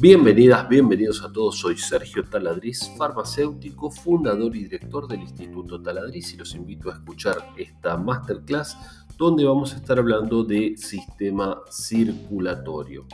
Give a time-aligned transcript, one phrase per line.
[0.00, 1.58] Bienvenidas, bienvenidos a todos.
[1.58, 7.52] Soy Sergio Taladriz, farmacéutico, fundador y director del Instituto Taladriz y los invito a escuchar
[7.58, 8.78] esta masterclass
[9.18, 13.04] donde vamos a estar hablando de sistema circulatorio.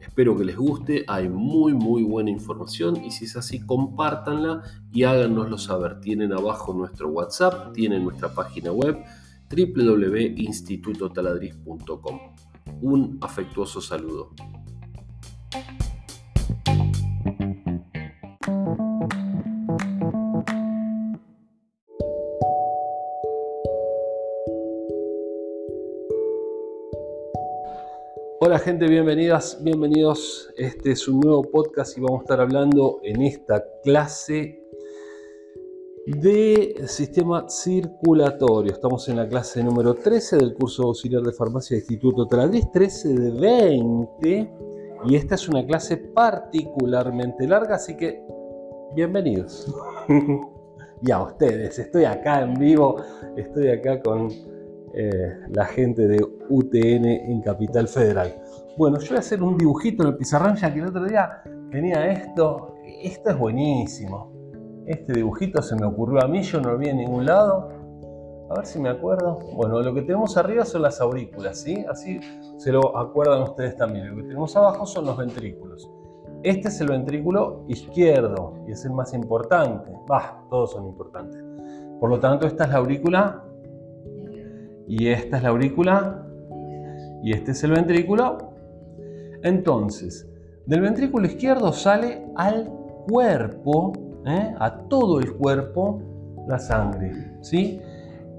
[0.00, 5.04] Espero que les guste, hay muy muy buena información y si es así compártanla y
[5.04, 6.00] háganoslo saber.
[6.00, 8.98] Tienen abajo nuestro WhatsApp, tienen nuestra página web
[9.48, 12.18] www.institutotaladriz.com.
[12.80, 14.30] Un afectuoso saludo.
[28.44, 30.52] Hola gente, bienvenidas, bienvenidos.
[30.56, 34.61] Este es un nuevo podcast y vamos a estar hablando en esta clase
[36.06, 38.72] de sistema circulatorio.
[38.72, 43.14] Estamos en la clase número 13 del curso auxiliar de farmacia de Instituto Taladriz, 13
[43.14, 44.52] de 20.
[45.04, 48.20] Y esta es una clase particularmente larga, así que
[48.94, 49.72] bienvenidos.
[51.02, 52.96] y a ustedes, estoy acá en vivo,
[53.36, 54.28] estoy acá con
[54.94, 56.18] eh, la gente de
[56.48, 58.42] UTN en Capital Federal.
[58.76, 61.42] Bueno, yo voy a hacer un dibujito en el pizarrón ya que el otro día
[61.70, 62.74] tenía esto.
[63.02, 64.31] Esto es buenísimo.
[64.86, 67.68] Este dibujito se me ocurrió a mí, yo no lo vi en ningún lado.
[68.50, 69.38] A ver si me acuerdo.
[69.54, 71.84] Bueno, lo que tenemos arriba son las aurículas, ¿sí?
[71.88, 72.20] Así
[72.58, 74.10] se lo acuerdan ustedes también.
[74.10, 75.90] Lo que tenemos abajo son los ventrículos.
[76.42, 79.92] Este es el ventrículo izquierdo y es el más importante.
[80.08, 81.42] Bah, todos son importantes.
[82.00, 83.44] Por lo tanto, esta es la aurícula
[84.88, 86.26] y esta es la aurícula
[87.22, 88.38] y este es el ventrículo.
[89.42, 90.28] Entonces,
[90.66, 92.68] del ventrículo izquierdo sale al
[93.08, 93.92] cuerpo,
[94.26, 94.54] ¿eh?
[94.58, 96.00] a todo el cuerpo,
[96.48, 97.80] la sangre, ¿sí?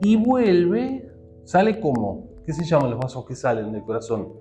[0.02, 1.12] Y vuelve,
[1.44, 4.34] sale como, ¿qué se llaman los vasos que salen del corazón?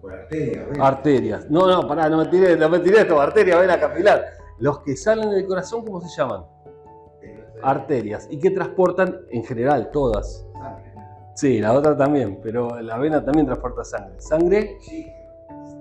[0.00, 1.50] Por arteria, Arterias.
[1.50, 4.24] No, no, pará, no me tiré, no me tiré esto, arteria, vena capilar.
[4.58, 6.44] Los que salen del corazón, ¿cómo se llaman?
[7.62, 10.44] arterias y que transportan en general todas.
[11.34, 14.20] Sí, la otra también, pero la vena también transporta sangre.
[14.20, 14.78] Sangre,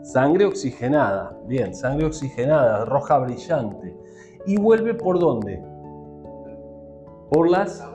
[0.08, 3.98] sangre oxigenada, bien, sangre oxigenada, roja brillante.
[4.46, 5.62] ¿Y vuelve por dónde?
[7.30, 7.86] Por las,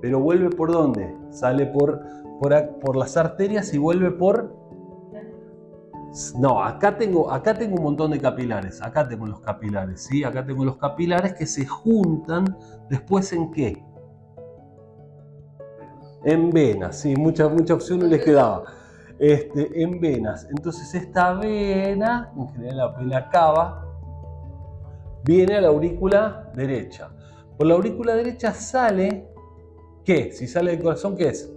[0.00, 1.16] pero vuelve por dónde?
[1.30, 2.00] Sale por,
[2.40, 4.64] por, las arterias y vuelve por
[6.38, 8.80] no, acá tengo, acá tengo un montón de capilares.
[8.82, 10.22] Acá tengo los capilares, ¿sí?
[10.22, 12.56] Acá tengo los capilares que se juntan
[12.88, 13.84] después en qué?
[16.24, 18.64] En venas, sí, muchas mucha opciones les quedaba.
[19.18, 20.46] Este, en venas.
[20.50, 23.86] Entonces esta vena, en general la vena cava,
[25.24, 27.10] viene a la aurícula derecha.
[27.56, 29.28] Por la aurícula derecha sale,
[30.04, 30.32] ¿qué?
[30.32, 31.54] Si sale del corazón, ¿qué es?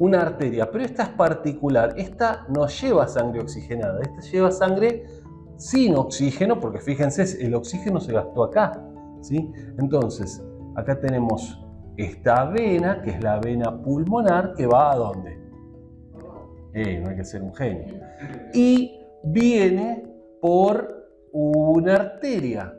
[0.00, 1.94] una arteria, pero esta es particular.
[1.96, 5.04] Esta no lleva sangre oxigenada, esta lleva sangre
[5.56, 8.82] sin oxígeno, porque fíjense, el oxígeno se gastó acá.
[9.20, 9.52] ¿sí?
[9.78, 10.42] Entonces,
[10.74, 11.62] acá tenemos
[11.98, 15.38] esta vena, que es la vena pulmonar, que va a dónde?
[16.72, 18.00] No hay que ser un genio.
[18.54, 20.04] Y viene
[20.40, 22.74] por una arteria.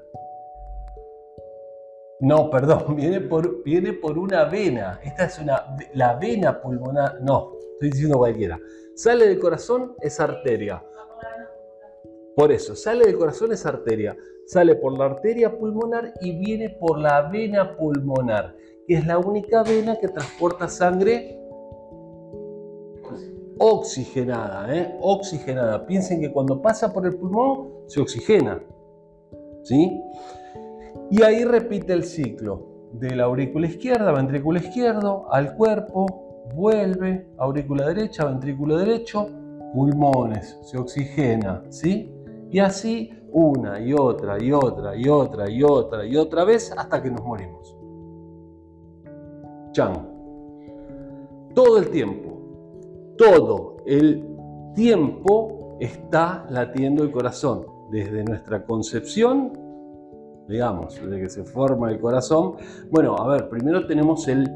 [2.21, 4.99] No, perdón, viene por, viene por una vena.
[5.03, 7.21] Esta es una, la vena pulmonar.
[7.21, 8.59] No, estoy diciendo cualquiera.
[8.95, 10.83] Sale del corazón, es arteria.
[12.35, 14.15] Por eso, sale del corazón, es arteria.
[14.45, 18.55] Sale por la arteria pulmonar y viene por la vena pulmonar,
[18.87, 21.40] que es la única vena que transporta sangre
[23.61, 24.75] oxigenada.
[24.75, 24.97] ¿eh?
[25.01, 25.85] Oxigenada.
[25.85, 28.61] Piensen que cuando pasa por el pulmón se oxigena.
[29.63, 30.01] ¿Sí?
[31.11, 36.05] Y ahí repite el ciclo de la aurícula izquierda, ventrículo izquierdo, al cuerpo,
[36.55, 39.27] vuelve, aurícula derecha, ventrículo derecho,
[39.73, 42.13] pulmones, se oxigena, ¿sí?
[42.49, 47.01] Y así una y otra y otra y otra y otra y otra vez hasta
[47.01, 47.77] que nos morimos.
[49.71, 50.09] Chan.
[51.53, 52.30] Todo el tiempo,
[53.21, 54.25] todo el
[54.73, 59.51] tiempo está latiendo el corazón, desde nuestra concepción
[60.47, 62.55] digamos, desde que se forma el corazón.
[62.89, 64.49] Bueno, a ver, primero tenemos el,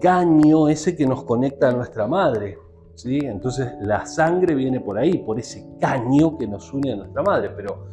[0.00, 2.58] caño ese que nos conecta a nuestra madre.
[2.94, 3.18] ¿sí?
[3.22, 7.50] Entonces la sangre viene por ahí, por ese caño que nos une a nuestra madre.
[7.56, 7.86] Pero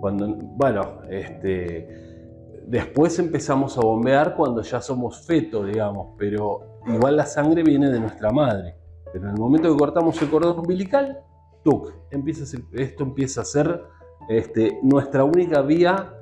[0.00, 7.26] cuando, bueno, este, después empezamos a bombear cuando ya somos feto, digamos, pero igual la
[7.26, 8.81] sangre viene de nuestra madre.
[9.12, 11.20] Pero en el momento que cortamos el cordón umbilical,
[11.62, 11.92] ¡tuc!
[12.72, 13.82] Esto empieza a ser
[14.28, 16.14] este, nuestra única vía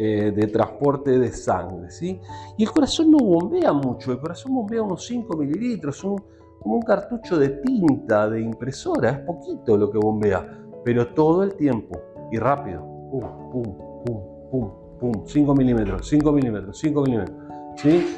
[0.00, 1.90] eh, de transporte de sangre.
[1.90, 2.20] ¿sí?
[2.56, 7.36] Y el corazón no bombea mucho, el corazón bombea unos 5 mililitros, como un cartucho
[7.36, 12.00] de tinta de impresora, es poquito lo que bombea, pero todo el tiempo
[12.30, 12.82] y rápido.
[13.10, 13.64] Pum, pum,
[14.04, 14.70] pum, pum,
[15.00, 17.36] pum, 5 milímetros, 5 milímetros, 5 milímetros.
[17.76, 18.16] ¿Sí?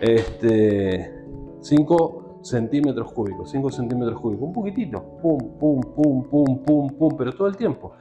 [0.00, 1.12] Este,
[1.60, 7.32] 5 centímetros cúbicos, 5 centímetros cúbicos, un poquitito, pum, pum, pum, pum, pum, pum, pero
[7.32, 7.92] todo el tiempo.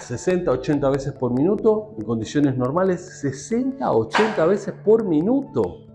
[0.00, 5.86] 60, ah, 80 veces por minuto, en condiciones normales, 60, 80 veces por minuto.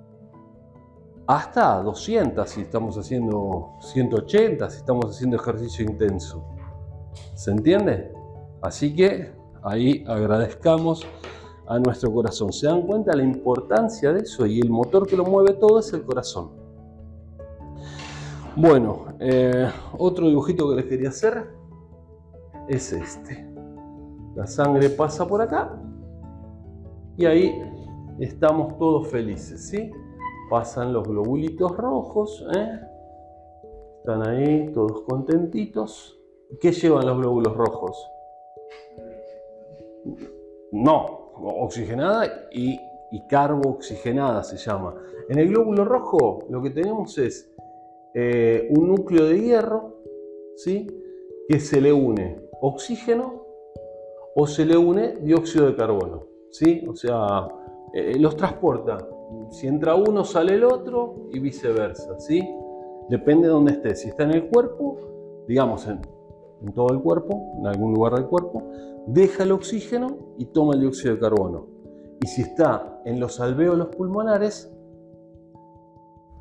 [1.28, 6.46] Hasta 200 si estamos haciendo 180, si estamos haciendo ejercicio intenso.
[7.36, 8.14] ¿Se entiende?
[8.62, 11.06] Así que ahí agradezcamos
[11.68, 12.54] a nuestro corazón.
[12.54, 14.46] ¿Se dan cuenta la importancia de eso?
[14.46, 16.52] Y el motor que lo mueve todo es el corazón.
[18.60, 19.70] Bueno, eh,
[20.00, 21.48] otro dibujito que les quería hacer
[22.68, 23.48] es este.
[24.34, 25.80] La sangre pasa por acá
[27.16, 27.54] y ahí
[28.20, 29.92] estamos todos felices, ¿sí?
[30.50, 32.80] Pasan los globulitos rojos, ¿eh?
[34.00, 36.20] Están ahí todos contentitos.
[36.60, 38.10] ¿Qué llevan los glóbulos rojos?
[40.72, 41.06] No,
[41.36, 42.80] oxigenada y,
[43.30, 44.96] carbooxigenada se llama.
[45.30, 47.54] En el glóbulo rojo lo que tenemos es
[48.20, 50.02] eh, un núcleo de hierro,
[50.56, 50.88] ¿sí?
[51.48, 53.46] Que se le une oxígeno
[54.34, 56.84] o se le une dióxido de carbono, ¿sí?
[56.90, 57.48] O sea,
[57.94, 58.98] eh, los transporta.
[59.52, 62.42] Si entra uno, sale el otro y viceversa, ¿sí?
[63.08, 63.94] Depende de dónde esté.
[63.94, 66.02] Si está en el cuerpo, digamos en,
[66.64, 68.64] en todo el cuerpo, en algún lugar del cuerpo,
[69.06, 71.68] deja el oxígeno y toma el dióxido de carbono.
[72.24, 74.76] Y si está en los alvéolos pulmonares,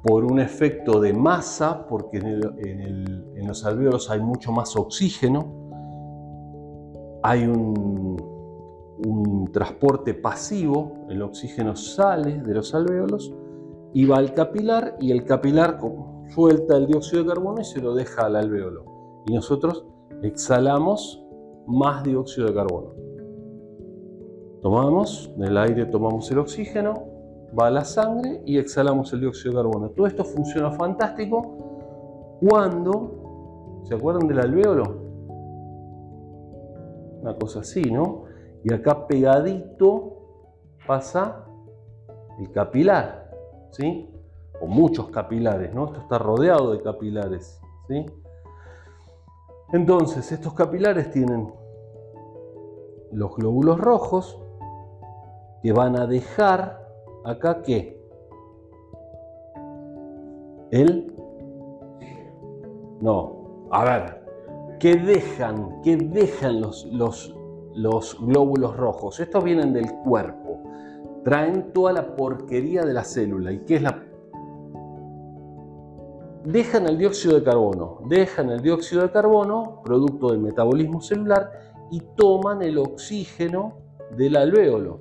[0.07, 5.53] por un efecto de masa, porque en, los alvéolos hay mucho más oxígeno,
[7.23, 8.17] hay un,
[9.05, 13.35] un transporte pasivo, el oxígeno sale de los alvéolos
[13.95, 15.79] y va al capilar y el capilar
[16.29, 18.85] suelta el dióxido de carbono y se lo deja al alvéolo.
[19.27, 19.87] Y nosotros
[20.23, 21.25] exhalamos
[21.67, 22.95] más dióxido de carbono.
[24.63, 27.16] Tomamos, del aire tomamos el oxígeno,
[27.59, 29.91] va a la sangre y exhalamos el dióxido de carbono.
[29.91, 35.07] Todo esto funciona fantástico cuando, ¿se acuerdan del alvéolo?
[37.23, 38.25] Una cosa así, ¿no?
[38.65, 40.17] Y acá pegadito
[40.87, 41.45] pasa
[42.39, 43.31] el capilar,
[43.71, 44.11] ¿sí?
[44.61, 45.87] O muchos capilares, ¿no?
[45.87, 48.07] Esto está rodeado de capilares, ¿sí?
[49.73, 51.53] Entonces, estos capilares tienen
[53.13, 54.41] los glóbulos rojos
[55.63, 56.86] que van a dejar
[57.27, 58.01] acá qué?
[60.71, 61.13] El
[63.01, 64.25] no, a ver,
[64.81, 65.83] ¿qué dejan?
[65.83, 67.37] ¿Qué dejan los, los,
[67.75, 69.21] los glóbulos rojos?
[69.21, 70.63] Estos vienen del cuerpo,
[71.25, 73.53] traen toda la porquería de la célula.
[73.53, 74.03] ¿Y qué es la
[76.45, 81.51] dejan el dióxido de carbono, dejan el dióxido de carbono, producto del metabolismo celular,
[81.91, 83.79] y toman el oxígeno
[84.17, 85.01] del alvéolo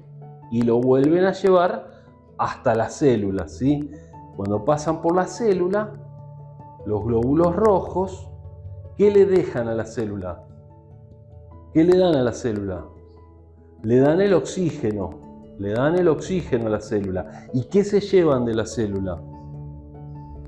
[0.51, 1.94] y lo vuelven a llevar
[2.38, 3.48] hasta la célula.
[3.48, 3.90] ¿sí?
[4.36, 5.94] Cuando pasan por la célula,
[6.86, 8.30] los glóbulos rojos,
[8.96, 10.44] ¿qué le dejan a la célula?
[11.74, 12.86] ¿Qué le dan a la célula?
[13.84, 15.10] Le dan el oxígeno,
[15.60, 17.48] le dan el oxígeno a la célula.
[17.54, 19.22] ¿Y qué se llevan de la célula?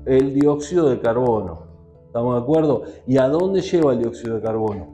[0.08, 1.66] el dióxido de carbono.
[2.06, 2.82] ¿Estamos de acuerdo?
[3.06, 4.86] ¿Y a dónde lleva el dióxido de carbono?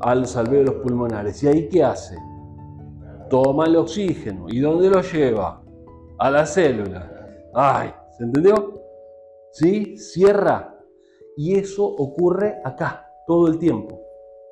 [0.00, 0.34] A los
[0.82, 1.42] pulmonares.
[1.42, 2.16] ¿Y ahí qué hace?
[3.30, 4.46] Toma el oxígeno.
[4.48, 5.62] ¿Y dónde lo lleva?
[6.18, 7.10] A la célula.
[7.52, 7.92] ¡Ay!
[8.16, 8.80] ¿Se entendió?
[9.52, 9.96] ¿Sí?
[9.96, 10.78] Cierra.
[11.36, 14.00] Y eso ocurre acá, todo el tiempo.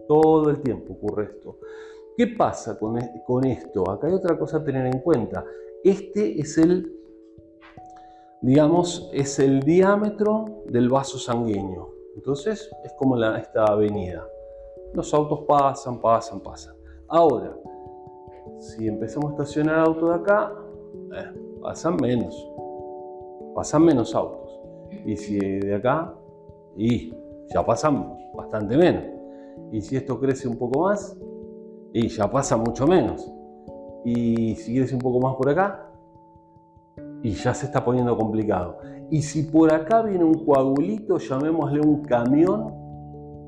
[0.08, 1.58] Todo el tiempo ocurre esto.
[2.16, 3.88] ¿Qué pasa con, con esto?
[3.90, 5.44] Acá hay otra cosa a tener en cuenta.
[5.84, 7.02] Este es el
[8.42, 11.94] digamos, es el diámetro del vaso sanguíneo.
[12.16, 14.26] Entonces es como la, esta avenida.
[14.92, 16.74] Los autos pasan, pasan, pasan.
[17.08, 17.56] Ahora,
[18.58, 20.52] si empezamos a estacionar autos de acá,
[21.14, 22.50] eh, pasan menos.
[23.54, 24.60] Pasan menos autos.
[25.06, 26.14] Y si de acá,
[26.76, 27.14] y
[27.52, 29.04] ya pasan bastante menos.
[29.70, 31.16] Y si esto crece un poco más,
[31.92, 33.32] y ya pasa mucho menos.
[34.04, 35.88] Y si crece un poco más por acá,
[37.22, 38.78] y ya se está poniendo complicado.
[39.10, 42.74] Y si por acá viene un coagulito, llamémosle un camión,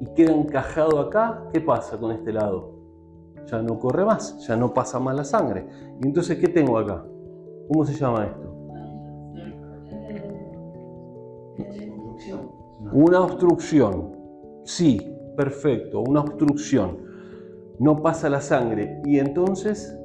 [0.01, 2.75] y queda encajado acá, ¿qué pasa con este lado?
[3.47, 5.67] Ya no corre más, ya no pasa más la sangre.
[6.03, 7.05] Y entonces, ¿qué tengo acá?
[7.69, 8.55] ¿Cómo se llama esto?
[12.93, 14.17] Una obstrucción.
[14.65, 15.01] Sí,
[15.37, 16.99] perfecto, una obstrucción.
[17.79, 19.01] No pasa la sangre.
[19.05, 19.99] Y entonces,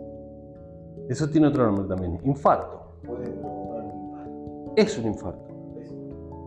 [1.08, 2.80] eso tiene otro nombre también, infarto
[4.82, 5.48] es un infarto.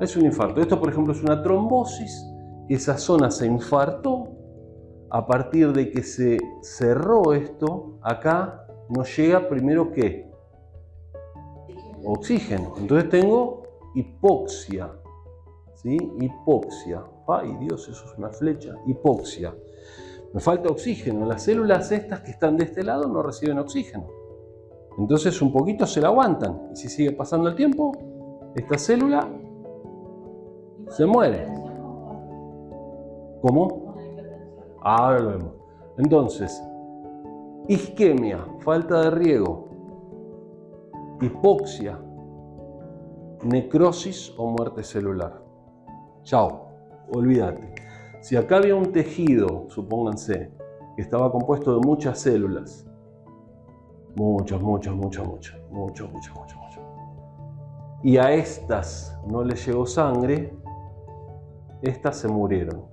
[0.01, 0.61] Es un infarto.
[0.61, 2.27] Esto, por ejemplo, es una trombosis.
[2.69, 4.29] Esa zona se infartó.
[5.11, 10.32] A partir de que se cerró esto, acá nos llega primero qué?
[12.05, 12.75] Oxígeno.
[12.79, 13.63] Entonces tengo
[13.95, 14.91] hipoxia.
[15.75, 15.97] ¿Sí?
[16.21, 17.03] Hipoxia.
[17.29, 18.75] Ay Dios, eso es una flecha.
[18.87, 19.55] Hipoxia.
[20.33, 21.27] Me falta oxígeno.
[21.27, 24.07] Las células estas que están de este lado no reciben oxígeno.
[24.99, 26.71] Entonces un poquito se la aguantan.
[26.73, 27.93] Y si sigue pasando el tiempo,
[28.55, 29.29] esta célula
[30.89, 31.47] se muere.
[33.41, 33.95] ¿Cómo?
[34.83, 35.53] Ahora lo vemos.
[35.99, 36.63] Entonces,
[37.69, 39.69] isquemia, falta de riego,
[41.23, 41.99] hipoxia,
[43.45, 45.41] necrosis o muerte celular.
[46.25, 46.69] Chao,
[47.15, 47.75] olvídate.
[48.21, 50.53] Si acá había un tejido, supónganse,
[50.97, 52.87] que estaba compuesto de muchas células,
[54.17, 56.81] muchas, muchas, muchas, muchas, muchas, muchas, muchas, muchas,
[58.03, 60.53] y a estas no les llegó sangre,
[61.83, 62.85] estas se murieron.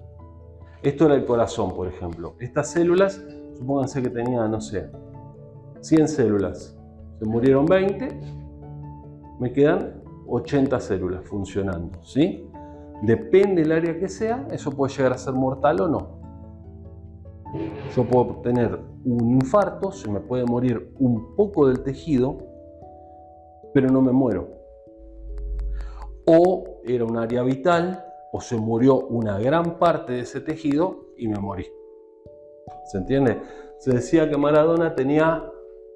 [0.84, 2.36] Esto era el corazón, por ejemplo.
[2.40, 3.22] Estas células,
[3.58, 4.90] supónganse que tenían, no sé,
[5.82, 6.79] 100 células.
[7.20, 8.20] Se murieron 20,
[9.40, 12.50] me quedan 80 células funcionando, ¿sí?
[13.02, 16.20] Depende del área que sea, eso puede llegar a ser mortal o no.
[17.96, 22.38] Yo puedo tener un infarto, se me puede morir un poco del tejido,
[23.74, 24.48] pero no me muero.
[26.26, 31.28] O era un área vital, o se murió una gran parte de ese tejido y
[31.28, 31.66] me morí.
[32.86, 33.42] ¿Se entiende?
[33.80, 35.44] Se decía que Maradona tenía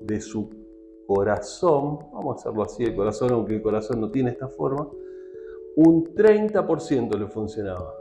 [0.02, 0.63] de su
[1.08, 4.90] corazón, vamos a hacerlo así, el corazón, aunque el corazón no tiene esta forma,
[5.76, 7.94] un 30% le funcionaba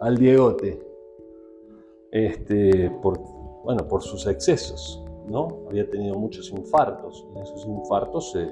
[0.00, 0.80] al Diegote,
[2.10, 3.18] este, por,
[3.64, 5.48] bueno, por sus excesos, ¿no?
[5.68, 8.50] Había tenido muchos infartos, y en esos infartos se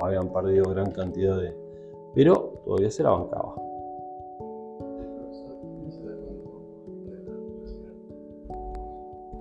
[0.00, 1.56] habían perdido gran cantidad de...
[2.14, 3.54] pero todavía se la bancaba.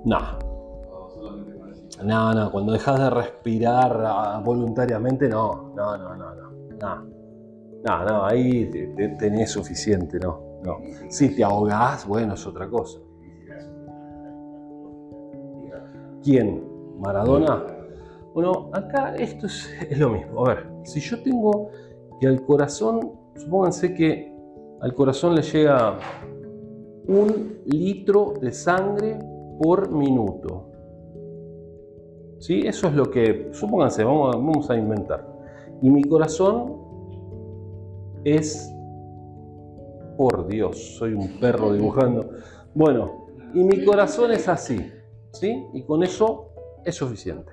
[0.05, 0.52] No.
[2.01, 6.45] No, no, cuando dejas de respirar ah, voluntariamente, no, no, no, no, no,
[6.79, 7.13] no.
[7.85, 8.71] No, no, ahí
[9.19, 10.39] tenés suficiente, ¿no?
[10.63, 10.77] no.
[11.09, 12.99] Si te ahogás, bueno, es otra cosa.
[16.23, 16.63] ¿Quién?
[16.99, 17.63] ¿Maradona?
[18.33, 20.45] Bueno, acá esto es, es, lo mismo.
[20.45, 21.69] A ver, si yo tengo
[22.19, 24.33] que al corazón, supónganse que
[24.81, 25.97] al corazón le llega
[27.07, 29.19] un litro de sangre
[29.61, 30.72] por minuto.
[32.43, 32.59] ¿Sí?
[32.67, 35.25] Eso es lo que, supónganse, vamos, vamos a inventar.
[35.81, 36.75] Y mi corazón
[38.25, 38.69] es,
[40.17, 42.31] por Dios, soy un perro dibujando.
[42.75, 44.91] Bueno, y mi corazón es así,
[45.31, 45.65] ¿sí?
[45.71, 46.49] Y con eso
[46.83, 47.49] es suficiente.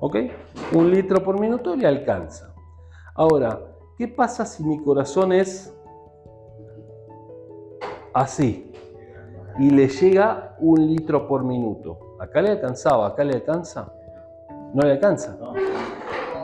[0.00, 0.16] ¿Ok?
[0.74, 2.54] Un litro por minuto le alcanza.
[3.14, 3.58] Ahora,
[3.96, 5.74] ¿qué pasa si mi corazón es
[8.12, 8.70] así?
[9.58, 12.16] Y le llega un litro por minuto.
[12.20, 13.90] Acá le alcanzaba, acá le alcanza.
[14.74, 15.38] No le alcanza.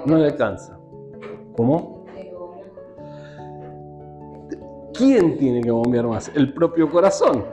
[0.07, 0.79] No le alcanza.
[1.57, 2.05] ¿Cómo?
[4.93, 6.31] ¿Quién tiene que bombear más?
[6.35, 7.45] El propio corazón.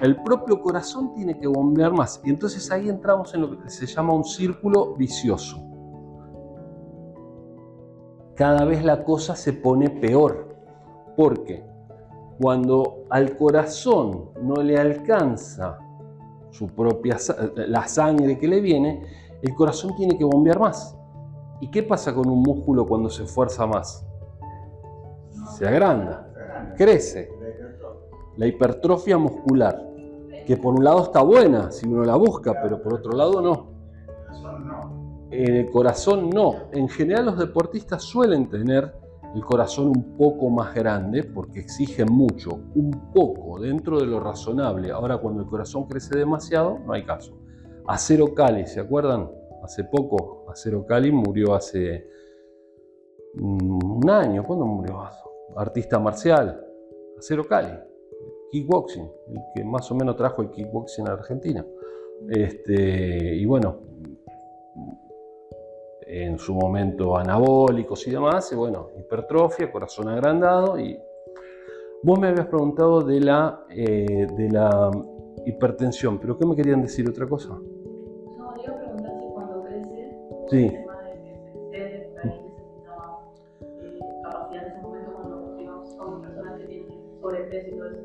[0.00, 2.20] El propio corazón tiene que bombear más.
[2.24, 5.62] Y entonces ahí entramos en lo que se llama un círculo vicioso.
[8.34, 10.54] Cada vez la cosa se pone peor.
[11.16, 11.64] Porque
[12.40, 15.78] cuando al corazón no le alcanza
[16.50, 17.16] su propia
[17.56, 19.02] la sangre que le viene,
[19.44, 20.96] el corazón tiene que bombear más.
[21.60, 24.04] ¿Y qué pasa con un músculo cuando se esfuerza más?
[25.56, 26.24] Se agranda
[26.76, 27.30] crece.
[28.36, 29.80] La hipertrofia muscular,
[30.46, 33.74] que por un lado está buena si uno la busca, pero por otro lado no.
[35.30, 36.54] En el corazón no.
[36.72, 38.92] En general los deportistas suelen tener
[39.34, 44.90] el corazón un poco más grande porque exigen mucho, un poco dentro de lo razonable.
[44.90, 47.36] Ahora cuando el corazón crece demasiado, no hay caso.
[47.86, 49.30] Acero Cali, ¿se acuerdan?
[49.62, 52.08] Hace poco, Acero Cali murió hace
[53.34, 54.44] un año.
[54.44, 55.02] ¿Cuándo murió?
[55.56, 56.64] Artista marcial.
[57.18, 57.78] Acero Cali,
[58.50, 61.64] kickboxing, el que más o menos trajo el kickboxing a Argentina.
[62.28, 63.80] Este, y bueno,
[66.06, 70.78] en su momento anabólicos y demás, y bueno, hipertrofia, corazón agrandado.
[70.78, 70.98] Y
[72.02, 74.90] vos me habías preguntado de la, eh, de la
[75.46, 77.58] hipertensión, pero ¿qué me querían decir otra cosa?
[80.50, 80.70] Sí.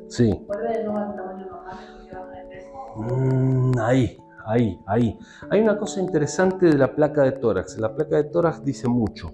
[0.07, 0.45] Sí.
[2.95, 5.17] Mm, ahí, ahí, ahí.
[5.49, 7.77] Hay una cosa interesante de la placa de tórax.
[7.77, 9.31] La placa de tórax dice mucho.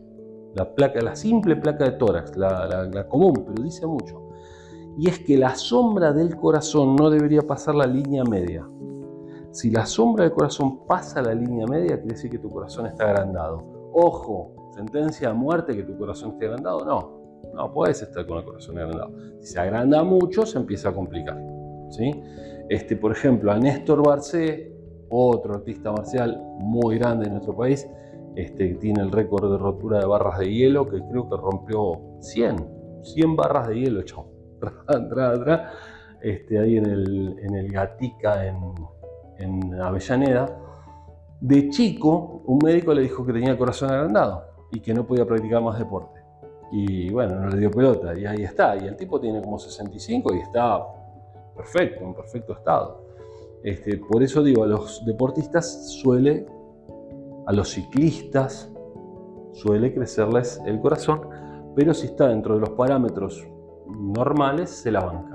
[0.55, 4.29] la placa, la simple placa de tórax, la, la- la común, pero dice mucho.
[4.97, 8.65] Y es que la sombra del corazón no debería pasar la línea media.
[9.55, 13.05] Si la sombra del corazón pasa la línea media, quiere decir que tu corazón está
[13.05, 13.63] agrandado.
[13.93, 17.51] Ojo, sentencia a muerte que tu corazón esté agrandado, no.
[17.53, 19.13] No puedes estar con el corazón agrandado.
[19.39, 21.41] Si se agranda mucho, se empieza a complicar.
[21.89, 22.21] ¿sí?
[22.67, 24.75] Este, por ejemplo, a Néstor Barcé,
[25.07, 27.87] otro artista marcial muy grande en nuestro país,
[28.35, 32.57] este, tiene el récord de rotura de barras de hielo, que creo que rompió 100,
[33.03, 34.27] 100 barras de hielo, chao.
[36.21, 38.55] Este, ahí en el, en el Gatica, en,
[39.37, 40.57] en Avellaneda.
[41.39, 45.61] De chico, un médico le dijo que tenía corazón agrandado y que no podía practicar
[45.61, 46.21] más deporte.
[46.71, 48.75] Y bueno, no le dio pelota, y ahí está.
[48.75, 50.85] Y el tipo tiene como 65 y está
[51.55, 53.05] perfecto, en perfecto estado.
[53.63, 56.45] Este, por eso digo, a los deportistas suele,
[57.45, 58.71] a los ciclistas,
[59.53, 61.21] suele crecerles el corazón,
[61.75, 63.47] pero si está dentro de los parámetros
[63.87, 65.34] normales, se la banca.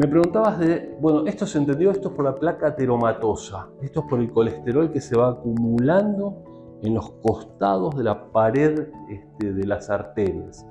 [0.00, 4.06] Me preguntabas de, bueno, esto se entendió, esto es por la placa ateromatosa, esto es
[4.06, 9.66] por el colesterol que se va acumulando en los costados de la pared este, de
[9.66, 10.66] las arterias.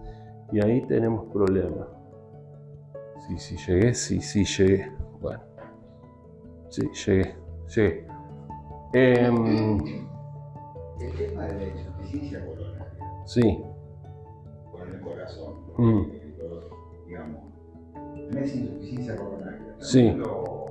[0.51, 1.87] Y ahí tenemos problemas.
[3.27, 4.91] Sí, sí llegué, sí, sí llegué.
[5.21, 5.43] Bueno,
[6.69, 7.35] sí, llegué,
[7.75, 8.07] llegué.
[8.93, 9.77] Em,
[10.99, 13.63] El tema de la insuficiencia coronaria sí,
[14.71, 16.18] con el corazón, Mm.
[18.29, 19.75] Tenés insuficiencia coronaria.
[19.79, 20.11] Sí.
[20.11, 20.65] Lo,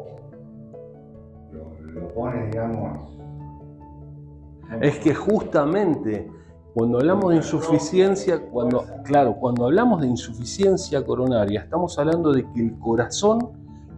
[1.52, 3.18] lo, digamos.
[4.80, 6.30] es que justamente
[6.74, 12.60] cuando hablamos de insuficiencia, cuando, claro, cuando hablamos de insuficiencia coronaria, estamos hablando de que
[12.60, 13.50] el corazón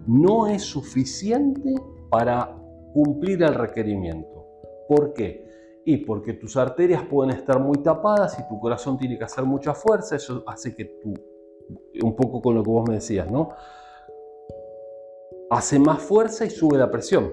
[0.06, 1.74] no es suficiente
[2.08, 2.56] para
[2.94, 4.46] cumplir el requerimiento.
[4.88, 5.46] ¿Por qué?
[5.84, 9.74] Y porque tus arterias pueden estar muy tapadas y tu corazón tiene que hacer mucha
[9.74, 11.12] fuerza, eso hace que tú,
[12.02, 13.50] un poco con lo que vos me decías, ¿no?
[15.50, 17.32] Hace más fuerza y sube la presión.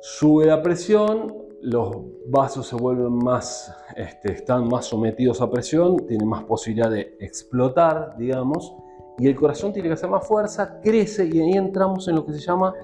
[0.00, 6.28] Sube la presión, los vasos se vuelven más, este, están más sometidos a presión, tienen
[6.28, 8.74] más posibilidad de explotar, digamos,
[9.18, 12.32] y el corazón tiene que hacer más fuerza, crece y ahí entramos en lo que
[12.32, 12.74] se llama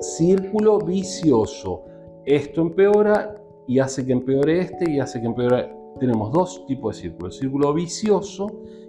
[0.00, 1.84] círculo vicioso.
[2.24, 5.81] Esto empeora y hace que empeore este y hace que empeore.
[5.98, 8.46] Tenemos dos tipos de círculos, el círculo vicioso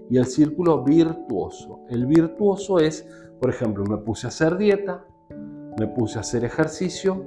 [0.10, 1.82] y el círculo virtuoso.
[1.90, 3.08] El virtuoso es,
[3.40, 5.06] por ejemplo, me puse a hacer dieta,
[5.80, 7.24] me puse a hacer ejercicio,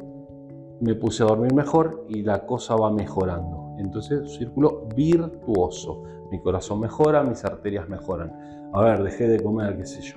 [0.80, 3.74] me puse a dormir mejor y la cosa va mejorando.
[3.78, 6.02] Entonces, círculo virtuoso.
[6.30, 8.70] Mi corazón mejora, mis arterias mejoran.
[8.72, 10.16] A ver, dejé de comer, qué sé yo,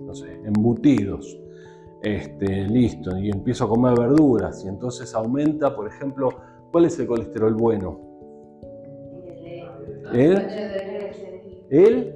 [0.00, 1.38] no sé, embutidos.
[2.02, 6.30] Este, listo, y empiezo a comer verduras y entonces aumenta, por ejemplo,
[6.72, 8.09] ¿cuál es el colesterol bueno?
[10.12, 10.38] ¿El?
[11.70, 12.14] ¿El?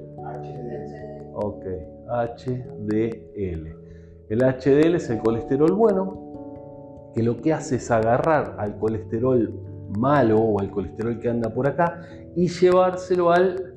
[1.33, 1.65] Ok,
[2.07, 3.85] HDL.
[4.29, 9.53] El HDL es el colesterol bueno, que lo que hace es agarrar al colesterol
[9.97, 12.01] malo o al colesterol que anda por acá
[12.35, 13.75] y llevárselo al...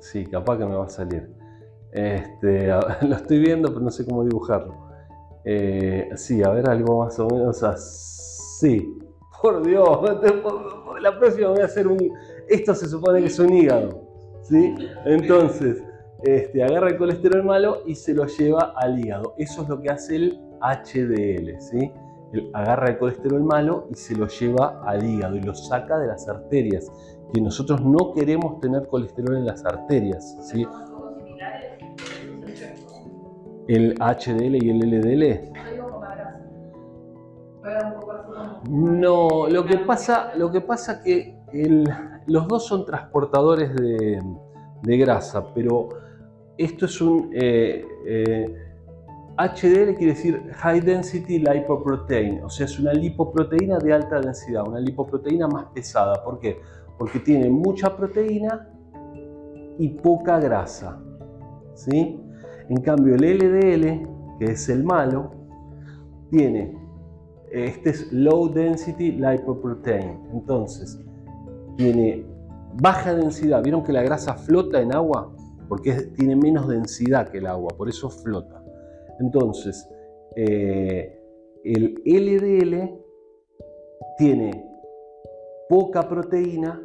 [0.00, 1.30] Sí, capaz que me va a salir.
[1.92, 2.68] Este,
[3.02, 4.74] lo estoy viendo, pero no sé cómo dibujarlo.
[5.44, 8.98] Eh, sí, a ver, algo más o menos así.
[9.42, 10.00] Por Dios,
[11.02, 11.98] la próxima voy a hacer un...
[12.48, 14.02] Esto se supone que es un hígado.
[14.42, 14.74] ¿sí?
[15.04, 15.82] Entonces,
[16.22, 19.34] este, agarra el colesterol malo y se lo lleva al hígado.
[19.38, 21.60] Eso es lo que hace el HDL.
[21.60, 21.92] ¿sí?
[22.32, 26.06] Él agarra el colesterol malo y se lo lleva al hígado y lo saca de
[26.06, 26.90] las arterias.
[27.32, 30.36] Que nosotros no queremos tener colesterol en las arterias.
[30.42, 30.66] ¿sí?
[33.66, 35.52] El HDL y el LDL.
[38.68, 41.33] No, lo que pasa, lo que pasa que
[42.26, 44.20] los dos son transportadores de,
[44.98, 45.88] grasa, pero
[46.58, 48.54] esto es un eh, eh,
[49.36, 54.78] HDL quiere decir High Density Lipoprotein, o sea, es una lipoproteína de alta densidad, una
[54.78, 56.22] lipoproteína más pesada.
[56.22, 56.60] ¿Por qué?
[56.98, 58.68] Porque tiene mucha proteína
[59.78, 61.00] y poca grasa.
[61.74, 62.20] ¿sí?
[62.68, 65.32] En cambio, el LDL, que es el malo,
[66.30, 66.84] tiene
[67.54, 70.28] este es low density lipoprotein.
[70.32, 71.00] Entonces,
[71.76, 72.26] tiene
[72.74, 73.62] baja densidad.
[73.62, 75.34] ¿Vieron que la grasa flota en agua?
[75.68, 78.62] Porque tiene menos densidad que el agua, por eso flota.
[79.20, 79.88] Entonces,
[80.36, 81.20] eh,
[81.64, 83.00] el LDL
[84.18, 84.66] tiene
[85.68, 86.80] poca proteína,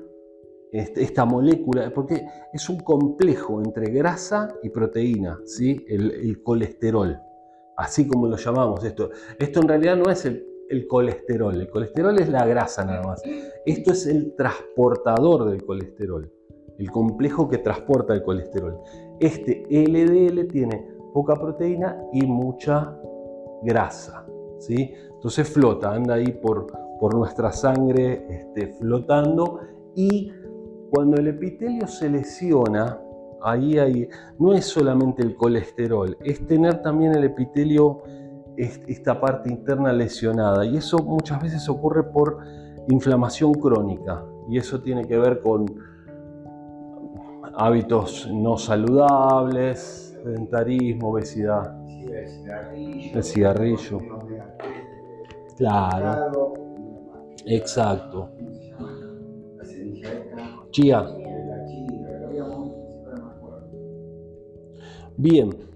[0.71, 5.83] esta molécula, porque es un complejo entre grasa y proteína, ¿sí?
[5.87, 7.19] el, el colesterol,
[7.75, 9.09] así como lo llamamos esto.
[9.39, 11.55] Esto en realidad no es el el colesterol.
[11.55, 13.21] El colesterol es la grasa nada más.
[13.65, 16.31] Esto es el transportador del colesterol,
[16.77, 18.79] el complejo que transporta el colesterol.
[19.19, 22.97] Este LDL tiene poca proteína y mucha
[23.63, 24.25] grasa.
[24.59, 24.93] ¿sí?
[25.13, 26.67] Entonces flota, anda ahí por,
[26.99, 29.59] por nuestra sangre este, flotando
[29.95, 30.31] y
[30.89, 32.99] cuando el epitelio se lesiona,
[33.41, 38.01] ahí hay, no es solamente el colesterol, es tener también el epitelio,
[38.59, 40.65] esta parte interna lesionada.
[40.65, 42.39] Y eso muchas veces ocurre por
[42.89, 44.23] inflamación crónica.
[44.49, 45.65] Y eso tiene que ver con
[47.55, 51.75] hábitos no saludables, sedentarismo, obesidad.
[53.13, 53.99] El cigarrillo.
[55.57, 56.53] Claro.
[57.45, 58.29] Exacto.
[60.71, 61.05] Chía.
[65.17, 65.68] Bien.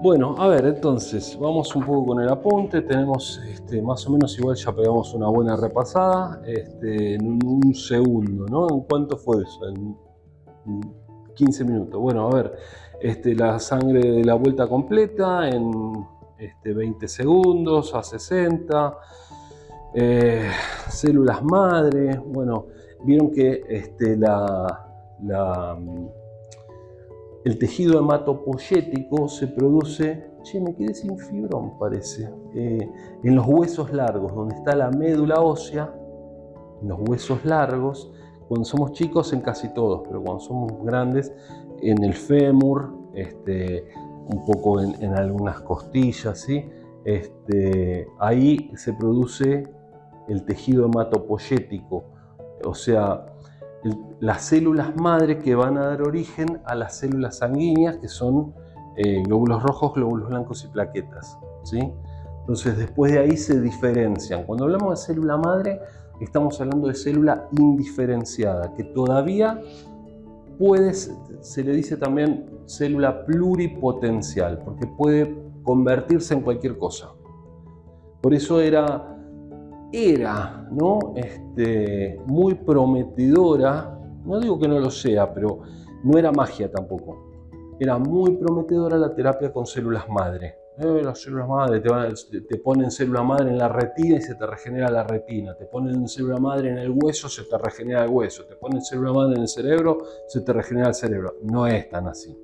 [0.00, 2.82] Bueno, a ver, entonces, vamos un poco con el apunte.
[2.82, 8.46] Tenemos este, más o menos igual ya pegamos una buena repasada este, en un, segundo,
[8.46, 8.68] ¿no?
[8.70, 9.68] ¿En cuánto fue eso?
[9.68, 9.96] En
[11.34, 12.00] 15 minutos.
[12.00, 12.56] Bueno, a ver,
[13.00, 15.72] este, la sangre de la vuelta completa en
[16.38, 18.98] este, 20 segundos a 60.
[19.94, 20.48] Eh,
[20.88, 22.66] células madre, bueno,
[23.02, 24.86] vieron que este, la,
[27.44, 32.90] el tejido hematopoyético se produce, che, me quedé sin fibrón parece, eh,
[33.22, 35.92] en los huesos largos, donde está la médula ósea,
[36.82, 38.10] en los huesos largos,
[38.48, 41.32] cuando somos chicos en casi todos, pero cuando somos grandes,
[41.80, 43.88] en el fémur, este,
[44.28, 46.68] un poco en, algunas costillas, ¿sí?
[47.04, 49.64] Este, ahí se produce
[50.28, 52.04] el tejido hematopoyético,
[52.64, 53.26] o sea,
[54.20, 58.54] las células madre que van a dar origen a las células sanguíneas, que son
[58.96, 61.38] eh, glóbulos rojos, glóbulos blancos y plaquetas.
[61.62, 61.92] ¿sí?
[62.40, 64.44] Entonces, después de ahí se diferencian.
[64.44, 65.80] Cuando hablamos de célula madre,
[66.20, 69.60] estamos hablando de célula indiferenciada, que todavía
[70.58, 77.10] puede, se le dice también célula pluripotencial, porque puede convertirse en cualquier cosa.
[78.20, 79.17] Por eso era
[79.92, 81.14] era ¿no?
[81.16, 85.60] este, muy prometedora, no digo que no lo sea, pero
[86.04, 87.26] no era magia tampoco.
[87.80, 90.56] Era muy prometedora la terapia con células madre.
[90.78, 94.90] Eh, las células madre te, ponen célula madre en la retina y se te regenera
[94.90, 95.56] la retina.
[95.56, 98.44] Te ponen célula madre en el hueso, se te regenera el hueso.
[98.46, 101.36] Te ponen célula madre en el cerebro, se te regenera el cerebro.
[101.42, 102.36] No es tan así.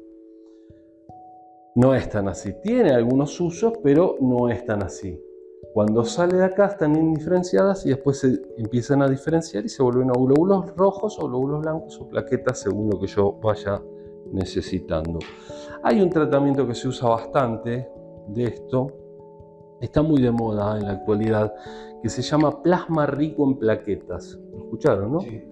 [1.77, 2.55] No es tan así.
[2.63, 5.21] Tiene algunos usos, pero no es tan así.
[5.75, 10.09] Cuando sale de acá están indiferenciadas y después se empiezan a diferenciar y se vuelven
[10.09, 13.83] a glóbulos rojos o glóbulos blancos o plaquetas según lo que yo vaya
[14.31, 15.19] necesitando.
[15.83, 17.89] Hay un tratamiento que se usa bastante
[18.29, 18.87] de esto,
[19.81, 21.53] está muy de moda en la actualidad,
[22.01, 24.39] que se llama plasma rico en plaquetas.
[24.53, 25.21] ¿Lo escucharon, no?
[25.23, 25.43] Sí.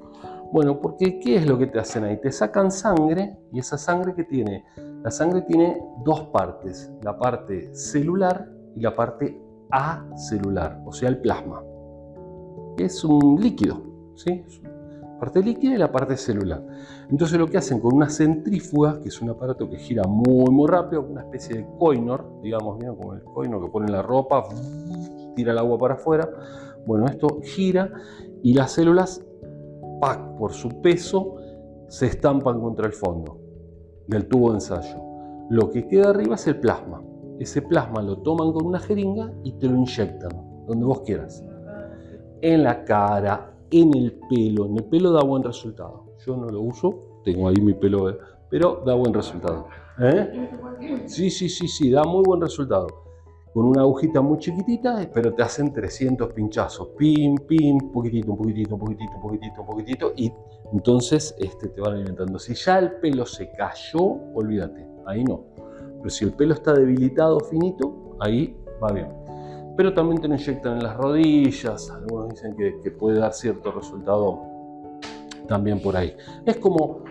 [0.53, 2.21] Bueno, porque ¿qué es lo que te hacen ahí?
[2.21, 4.65] Te sacan sangre y esa sangre que tiene,
[5.03, 9.37] la sangre tiene dos partes, la parte celular y la parte
[10.17, 11.63] celular, o sea, el plasma,
[12.79, 13.83] es un líquido,
[14.15, 14.45] ¿sí?
[15.23, 16.67] parte líquida y la parte celular.
[17.09, 20.67] Entonces lo que hacen con una centrífuga, que es un aparato que gira muy muy
[20.67, 24.49] rápido, una especie de coinor, digamos, como el coinor que pone la ropa,
[25.37, 26.29] tira el agua para afuera.
[26.85, 27.93] Bueno, esto gira
[28.43, 29.25] y las células,
[30.37, 31.37] por su peso,
[31.87, 33.39] se estampan contra el fondo
[34.09, 35.01] del tubo de ensayo.
[35.51, 37.01] Lo que queda arriba es el plasma
[37.43, 40.31] ese plasma lo toman con una jeringa y te lo inyectan,
[40.67, 41.45] donde vos quieras.
[42.41, 44.67] En la cara, en el pelo.
[44.67, 46.05] En el pelo da buen resultado.
[46.25, 49.67] Yo no lo uso, tengo ahí mi pelo, eh, pero da buen resultado.
[49.99, 50.51] ¿Eh?
[51.07, 52.87] Sí, sí, sí, sí, da muy buen resultado.
[53.53, 56.89] Con una agujita muy chiquitita, pero te hacen 300 pinchazos.
[56.97, 60.13] Pim, pim, poquitito, un poquitito, un poquitito, un poquitito, un poquitito.
[60.17, 60.33] Y
[60.73, 62.39] entonces este, te van alimentando.
[62.39, 64.01] Si ya el pelo se cayó,
[64.35, 64.87] olvídate.
[65.07, 65.52] Ahí no.
[66.03, 69.09] Pero si el pelo está debilitado, finito, ahí va bien.
[69.77, 74.41] Pero también te lo inyectan en las rodillas, algunos dicen que, puede dar cierto resultado
[75.47, 76.15] también por ahí.
[76.45, 77.05] Es como,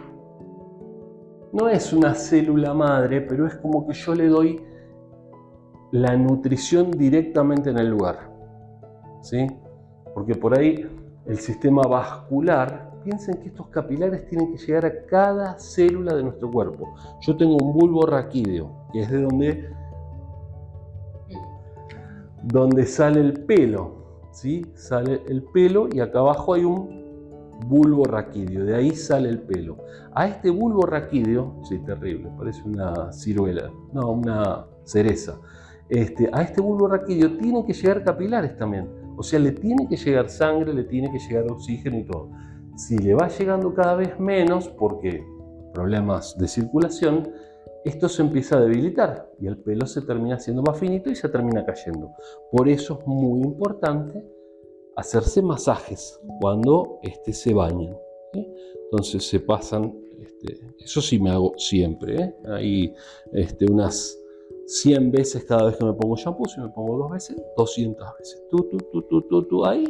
[1.54, 4.62] no es una célula madre, pero es como que yo le doy
[5.92, 8.30] la nutrición directamente en el lugar.
[9.22, 9.48] ¿Sí?
[10.14, 10.86] Porque por ahí
[11.26, 16.50] el sistema vascular piensen que estos capilares tienen que llegar a cada célula de nuestro
[16.52, 16.94] cuerpo.
[17.22, 19.70] Yo tengo un bulbo raquídeo, que es de donde,
[22.44, 24.02] donde sale el pelo.
[24.32, 24.66] ¿sí?
[24.76, 27.02] Sale el pelo y acá abajo hay un
[27.68, 29.78] bulbo raquídeo, de ahí sale el pelo.
[30.14, 35.40] A este bulbo raquídeo, sí, terrible, parece una ciruela, no, una cereza.
[35.90, 39.98] Este, a este bulbo raquídeo tienen que llegar capilares también O sea, le tiene que
[39.98, 42.30] llegar sangre, le tiene que llegar oxígeno y todo.
[42.88, 45.24] Si le va llegando cada vez menos, porque
[45.72, 47.32] problemas de circulación,
[47.86, 51.30] esto se empieza a debilitar y el pelo se termina haciendo más finito y se
[51.30, 52.10] termina cayendo.
[52.52, 54.26] Por eso es muy importante
[54.96, 57.96] hacerse masajes cuando este, se bañan.
[58.86, 62.36] Entonces se pasan, este, eso sí me hago siempre, ¿eh?
[62.48, 62.96] ahí
[63.32, 64.18] este, unas
[64.66, 68.44] 100 veces cada vez que me pongo shampoo, si me pongo dos veces, 200 veces.
[68.50, 69.86] Tú, tú, tú, tú, tú, tú, ahí.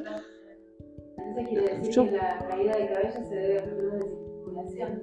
[1.32, 5.02] Entonces quiere decir Yo- que la caída de cabello se debe a problemas de circulación.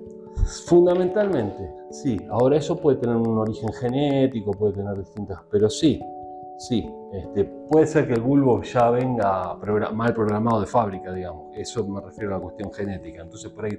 [0.67, 2.17] Fundamentalmente, sí.
[2.31, 6.01] Ahora eso puede tener un origen genético, puede tener distintas, pero sí,
[6.59, 6.89] sí.
[7.13, 11.57] Este, puede ser que el bulbo ya venga progra- mal programado de fábrica, digamos.
[11.57, 13.23] Eso me refiero a la cuestión genética.
[13.23, 13.79] Entonces por ahí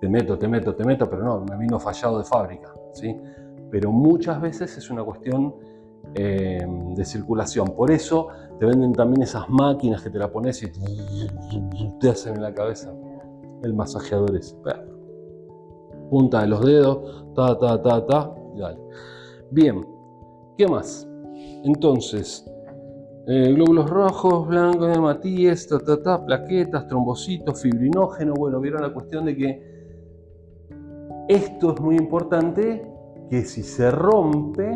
[0.00, 3.20] te meto, te meto, te meto, pero no, me vino fallado de fábrica, ¿sí?
[3.70, 5.54] Pero muchas veces es una cuestión
[6.14, 7.74] eh, de circulación.
[7.74, 10.68] Por eso te venden también esas máquinas que te la pones y
[11.98, 12.92] te hacen en la cabeza.
[13.62, 14.56] El masajeador es
[16.10, 18.78] punta de los dedos, ta, ta, ta, ta, dale.
[19.50, 19.86] Bien,
[20.58, 21.08] ¿qué más?
[21.64, 22.44] Entonces,
[23.26, 28.34] eh, glóbulos rojos, blancos, hematíes, ta, ta, ta, plaquetas, trombocitos, fibrinógeno.
[28.34, 29.72] Bueno, vieron la cuestión de que
[31.28, 32.86] esto es muy importante,
[33.30, 34.74] que si se rompe,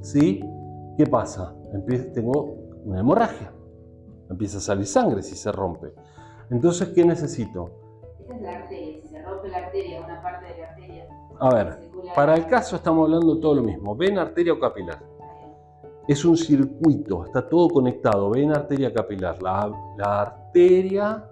[0.00, 0.40] ¿sí?
[0.96, 1.54] ¿Qué pasa?
[1.72, 3.52] Empie- tengo una hemorragia.
[4.28, 5.92] Empieza a salir sangre si se rompe.
[6.50, 7.70] Entonces, ¿qué necesito?
[8.20, 9.02] Esta es la arteria.
[9.02, 11.08] Si se rompe la arteria, una parte de la arteria.
[11.38, 11.78] A ver,
[12.14, 13.96] para el caso estamos hablando todo lo mismo.
[13.96, 14.98] Vena, arteria o capilar.
[16.06, 18.30] Es un circuito, está todo conectado.
[18.30, 19.42] Vena, arteria, capilar.
[19.42, 21.24] La, la arteria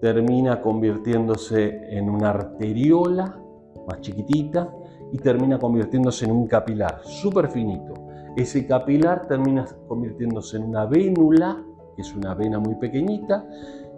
[0.00, 3.40] termina convirtiéndose en una arteriola
[3.88, 4.70] más chiquitita
[5.16, 7.94] y termina convirtiéndose en un capilar súper finito.
[8.36, 13.46] Ese capilar termina convirtiéndose en una vénula, que es una vena muy pequeñita,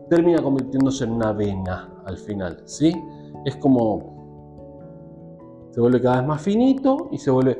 [0.09, 2.95] termina convirtiéndose en una vena al final, ¿sí?
[3.45, 4.17] Es como
[5.73, 7.59] se vuelve cada vez más finito y se vuelve,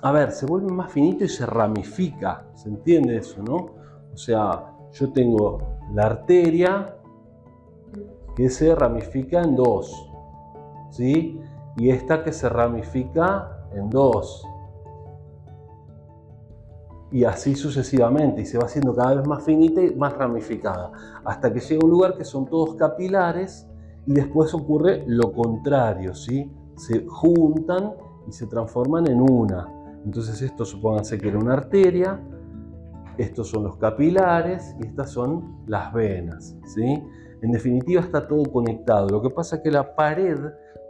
[0.00, 3.56] a ver, se vuelve más finito y se ramifica, ¿se entiende eso, no?
[4.14, 5.58] O sea, yo tengo
[5.92, 6.96] la arteria
[8.34, 10.10] que se ramifica en dos,
[10.90, 11.38] ¿sí?
[11.76, 14.46] Y esta que se ramifica en dos.
[17.12, 20.90] Y así sucesivamente, y se va haciendo cada vez más finita y más ramificada,
[21.24, 23.68] hasta que llega un lugar que son todos capilares
[24.06, 26.50] y después ocurre lo contrario, ¿sí?
[26.76, 27.94] Se juntan
[28.28, 29.68] y se transforman en una.
[30.04, 32.20] Entonces esto supónganse que era una arteria,
[33.18, 37.02] estos son los capilares y estas son las venas, ¿sí?
[37.42, 39.08] En definitiva está todo conectado.
[39.08, 40.38] Lo que pasa es que la pared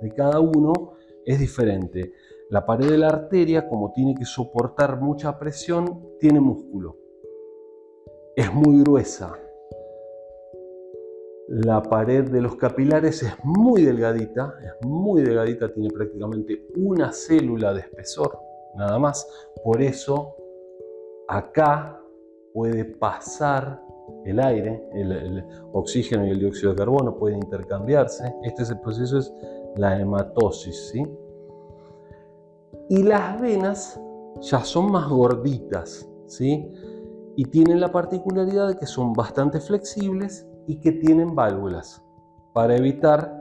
[0.00, 0.92] de cada uno
[1.24, 2.12] es diferente.
[2.50, 6.96] La pared de la arteria, como tiene que soportar mucha presión, tiene músculo.
[8.36, 9.36] Es muy gruesa.
[11.48, 17.72] La pared de los capilares es muy delgadita, es muy delgadita, tiene prácticamente una célula
[17.72, 18.38] de espesor,
[18.76, 19.26] nada más.
[19.64, 20.36] Por eso
[21.28, 22.00] acá
[22.52, 23.80] puede pasar
[24.24, 28.34] el aire, el, oxígeno y el dióxido de carbono pueden intercambiarse.
[28.42, 29.32] Este es el proceso, es
[29.76, 30.94] la hematosis.
[32.88, 34.00] Y las venas
[34.40, 36.70] ya son más gorditas, ¿sí?
[37.36, 42.02] Y tienen la particularidad de que son bastante flexibles y que tienen válvulas
[42.52, 43.38] para evitar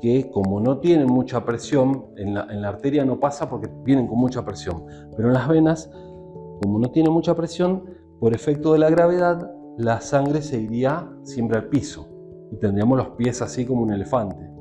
[0.00, 4.08] que como no tienen mucha presión, en la, en la arteria no pasa porque vienen
[4.08, 4.84] con mucha presión,
[5.16, 5.90] pero en las venas,
[6.60, 7.84] como no tienen mucha presión,
[8.18, 12.08] por efecto de la gravedad, la sangre se iría siempre al piso
[12.50, 14.51] y tendríamos los pies así como un elefante.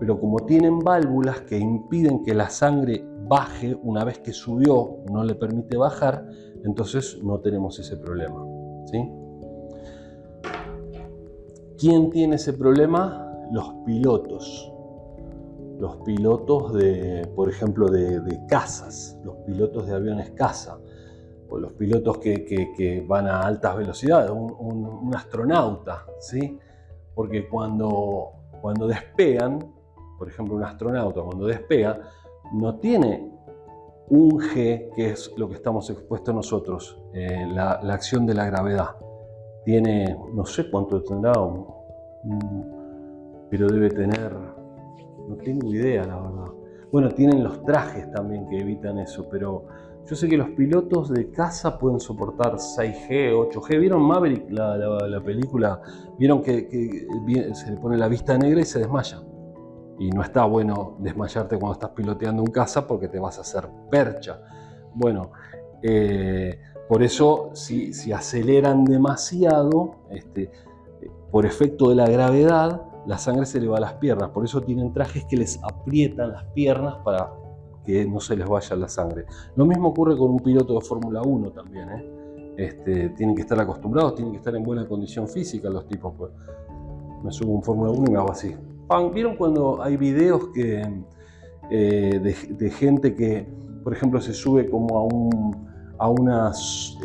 [0.00, 5.22] Pero como tienen válvulas que impiden que la sangre baje una vez que subió, no
[5.22, 6.26] le permite bajar,
[6.64, 8.42] entonces no tenemos ese problema.
[8.86, 9.08] ¿sí?
[11.78, 13.26] ¿Quién tiene ese problema?
[13.52, 14.72] Los pilotos.
[15.78, 20.78] Los pilotos de, por ejemplo, de, de casas, los pilotos de aviones caza,
[21.48, 26.58] o los pilotos que, van a altas velocidades, un, un- un astronauta, ¿sí?
[27.14, 29.58] Porque cuando, cuando despegan,
[30.20, 31.98] por ejemplo, un astronauta cuando despega,
[32.52, 33.26] no tiene
[34.10, 38.96] un G, que es lo que estamos expuestos nosotros, eh, la, acción de la gravedad.
[39.64, 41.64] Tiene, no sé cuánto tendrá, un-
[43.48, 44.30] pero debe tener,
[45.26, 46.52] no tengo idea, la verdad.
[46.92, 49.64] Bueno, tienen los trajes también que evitan eso, pero
[50.04, 53.78] yo sé que los pilotos de caza pueden soportar 6G, 8G.
[53.80, 55.80] ¿Vieron Maverick, la, la- la película?
[56.18, 56.68] ¿Vieron que,
[57.54, 59.22] se le pone la vista negra y se desmaya?
[60.00, 63.68] Y no está bueno desmayarte cuando estás piloteando un caza porque te vas a hacer
[63.88, 64.40] percha.
[64.94, 65.30] Bueno,
[65.82, 66.58] eh,
[66.88, 70.50] Por eso, si, si aceleran demasiado, este,
[71.30, 74.30] por efecto de la gravedad, la sangre se le va a las piernas.
[74.30, 77.32] Por eso tienen trajes que les aprietan las piernas para
[77.84, 79.26] que no se les vaya la sangre.
[79.54, 81.88] Lo mismo ocurre con un piloto de Fórmula 1 también.
[81.90, 82.54] ¿eh?
[82.56, 86.12] Este, tienen que estar acostumbrados, tienen que estar en buena condición física los tipos.
[86.16, 86.32] Pues.
[87.22, 88.54] Me subo un Fórmula 1 y me hago así.
[89.12, 90.82] ¿Vieron cuando hay videos que,
[91.70, 93.46] eh, de, gente que,
[93.84, 96.50] por ejemplo, se sube como a, un, a una,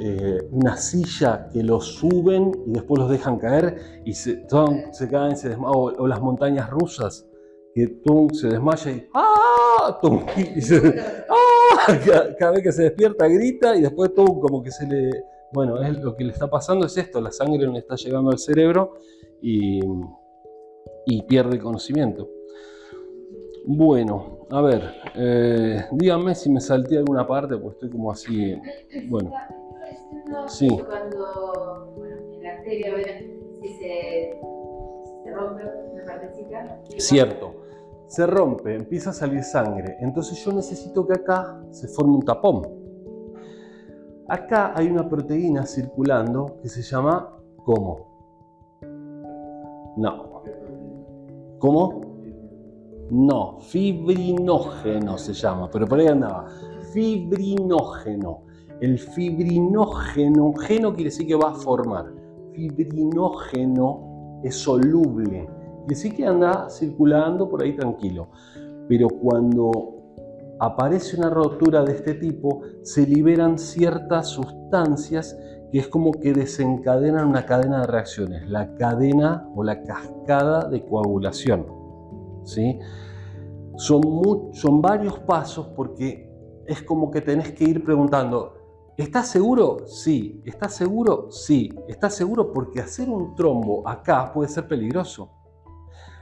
[0.01, 4.47] eh, una silla que los suben y después los dejan caer y se,
[4.93, 5.73] se caen, se desmayan?
[5.75, 7.27] O, las montañas rusas,
[7.75, 9.99] que tú se desmaya y ¡ah!
[11.29, 11.87] ¡ah!
[12.39, 15.11] Cada, vez que se despierta grita y después todo como que se le
[15.53, 18.31] bueno, es lo que le está pasando es esto, la sangre no le está llegando
[18.31, 18.95] al cerebro
[19.41, 19.79] y,
[21.27, 22.29] pierde el conocimiento.
[23.67, 24.81] Bueno, a ver,
[25.15, 28.55] eh, díganme si me salté alguna parte, pues estoy como así,
[29.07, 29.31] bueno.
[30.47, 30.67] Sí.
[30.67, 32.93] Cuando, bueno, en la arteria,
[33.61, 34.39] si se,
[35.23, 36.81] se rompe una partecita.
[36.97, 37.55] Cierto,
[38.07, 42.85] se rompe, empieza a salir sangre, entonces yo necesito que acá se forme un tapón.
[44.27, 48.15] Acá hay una proteína circulando que se llama ¿cómo?
[49.97, 50.24] No.
[51.65, 52.01] ¿Cómo?
[53.09, 56.45] No, fibrinógeno se llama, pero por ahí andaba.
[56.93, 58.43] Fibrinógeno.
[58.81, 62.13] El fibrinógeno, geno quiere decir que va a formar.
[62.53, 65.47] Fibrinógeno es soluble.
[65.47, 68.27] Quiere decir que anda circulando por ahí tranquilo.
[68.87, 69.71] Pero cuando
[70.59, 75.35] aparece una rotura de este tipo, se liberan ciertas sustancias
[75.75, 80.85] que es como que desencadenan una cadena de reacciones, la cadena o la cascada de
[80.85, 81.65] coagulación.
[82.45, 82.79] ¿sí?
[83.75, 84.01] Son,
[84.53, 86.31] son varios pasos porque
[86.65, 88.53] es como que tenés que ir preguntando,
[88.95, 89.79] ¿estás seguro?
[89.85, 90.41] Sí.
[90.45, 91.29] ¿Estás seguro?
[91.29, 91.69] Sí.
[91.89, 92.53] ¿Estás seguro?
[92.53, 95.29] Porque hacer un trombo acá puede ser peligroso.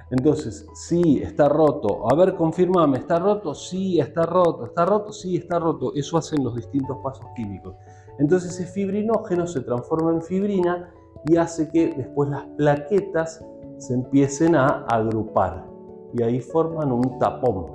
[0.10, 2.12] Entonces, sí, está roto.
[2.12, 3.54] A ver, confirmame, ¿está roto?
[3.54, 4.66] Sí, está roto.
[4.66, 5.14] ¿Está roto?
[5.14, 5.94] Sí, está roto.
[5.94, 7.76] Eso hacen los distintos pasos químicos.
[8.20, 10.94] Entonces ese fibrinógeno se transforma en fibrina
[11.26, 13.44] y hace que después las plaquetas
[13.78, 15.66] se empiecen a agrupar.
[16.14, 17.66] Y ahí forman un tapón.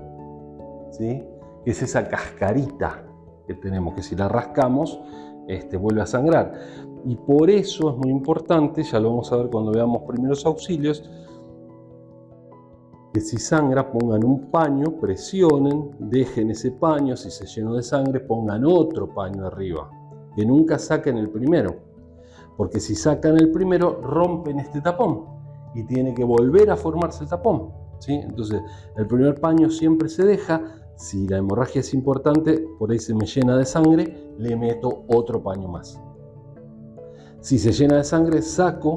[0.90, 1.24] ¿sí?
[1.64, 3.04] Que es esa cascarita
[3.46, 5.00] que tenemos, que si la rascamos,
[5.48, 6.52] este, vuelve a sangrar.
[7.04, 11.08] Y por eso es muy importante, ya lo vamos a ver cuando veamos primeros auxilios,
[13.12, 18.20] que si sangra pongan un paño, presionen, dejen ese paño, si se llenó de sangre
[18.20, 19.90] pongan otro paño arriba,
[20.38, 21.74] que nunca saquen el primero,
[22.56, 25.24] porque si sacan el primero rompen este tapón
[25.74, 27.72] y tiene que volver a formarse el tapón.
[27.98, 28.12] ¿sí?
[28.12, 28.62] Entonces
[28.96, 30.62] el primer paño siempre se deja,
[30.94, 35.42] si la hemorragia es importante, por ahí se me llena de sangre, le meto otro
[35.42, 36.00] paño más.
[37.40, 38.94] Si se llena de sangre, saco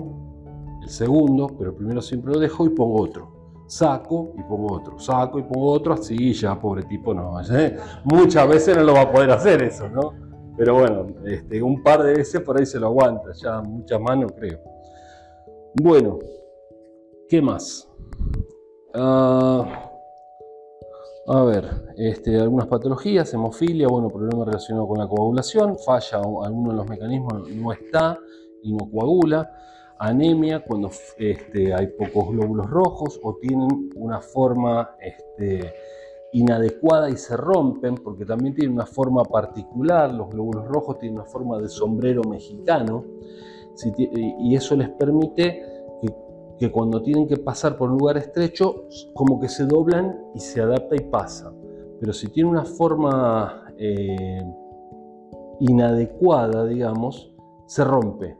[0.83, 5.39] el segundo, pero primero siempre lo dejo y pongo otro saco y pongo otro, saco
[5.39, 7.39] y pongo otro, así ya, pobre tipo, no.
[7.41, 7.77] ¿eh?
[8.03, 10.30] Muchas veces no lo va a poder hacer eso, ¿no?
[10.57, 14.27] Pero bueno, este, un par de veces por ahí se lo aguanta, ya muchas no
[14.27, 14.59] creo.
[15.81, 16.19] Bueno,
[17.29, 17.87] ¿qué más?
[18.93, 19.89] Ah,
[21.27, 26.77] a ver, este, algunas patologías, hemofilia, bueno, problemas relacionados con la coagulación, falla alguno de
[26.77, 28.17] los mecanismos, no está
[28.63, 29.49] y no coagula
[30.01, 35.73] anemia cuando este, hay pocos glóbulos rojos o tienen una forma este,
[36.33, 41.27] inadecuada y se rompen porque también tienen una forma particular, los glóbulos rojos tienen una
[41.27, 43.03] forma de sombrero mexicano
[44.39, 45.63] y eso les permite
[46.57, 48.83] que, cuando tienen que pasar por un lugar estrecho
[49.15, 51.51] como que se doblan y se adapta y pasa.
[51.99, 54.43] Pero si tiene una forma eh,
[55.59, 57.33] inadecuada, digamos,
[57.65, 58.37] se rompe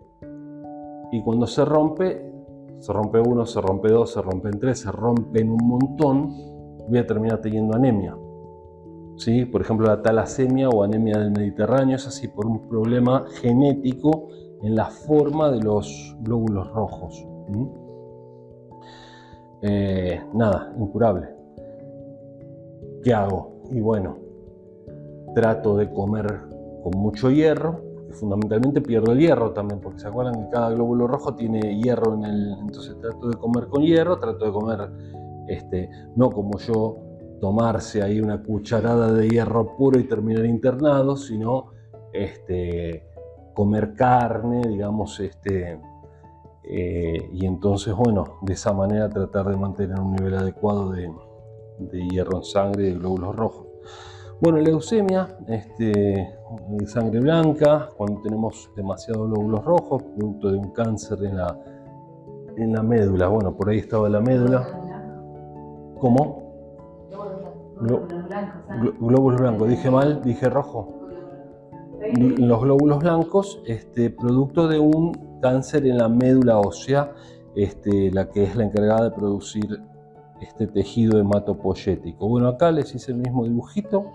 [1.12, 2.32] y cuando se rompe,
[2.80, 6.34] se rompe uno, se rompe dos, se rompen tres, se rompen un montón,
[6.92, 8.16] voy a terminar teniendo anemia.
[9.18, 9.46] ¿Sí?
[9.46, 14.30] Por ejemplo, la talasemia o anemia del Mediterráneo es así por un problema genético
[14.62, 17.28] en la forma de los glóbulos rojos.
[19.62, 21.30] Eh, nada, incurable.
[23.04, 23.62] ¿Qué hago?
[23.72, 24.18] Y bueno,
[25.36, 26.42] trato de comer
[26.84, 27.82] con mucho hierro,
[28.12, 32.26] fundamentalmente pierdo el hierro también, porque se acuerdan que cada glóbulo rojo tiene hierro en
[32.26, 32.58] el.
[32.60, 34.90] Entonces trato de comer con hierro, trato de comer,
[35.54, 36.98] este, no como yo,
[37.42, 41.72] tomarse ahí una cucharada de hierro puro y terminar internado, sino
[42.14, 43.08] este,
[43.54, 45.80] comer carne, digamos, este,
[46.64, 51.12] eh, y entonces, bueno, de esa manera tratar de mantener un nivel adecuado de,
[52.12, 53.68] hierro en sangre y de glóbulos rojos.
[54.40, 56.36] Bueno, leucemia, este,
[56.86, 61.20] sangre blanca, cuando tenemos demasiados glóbulos rojos, producto de un cáncer
[62.56, 63.28] en la médula.
[63.28, 64.81] Bueno, por ahí estaba la médula.
[66.02, 66.42] ¿Cómo?
[69.00, 69.70] Glóbulos blancos.
[69.70, 70.98] Dije mal, dije rojo.
[72.18, 77.14] Los glóbulos blancos, este, producto de un cáncer en la médula ósea,
[77.56, 79.80] este, la que es la encargada de producir
[80.42, 82.28] este tejido hematopoyético.
[82.28, 84.06] Bueno, acá les hice el mismo dibujito,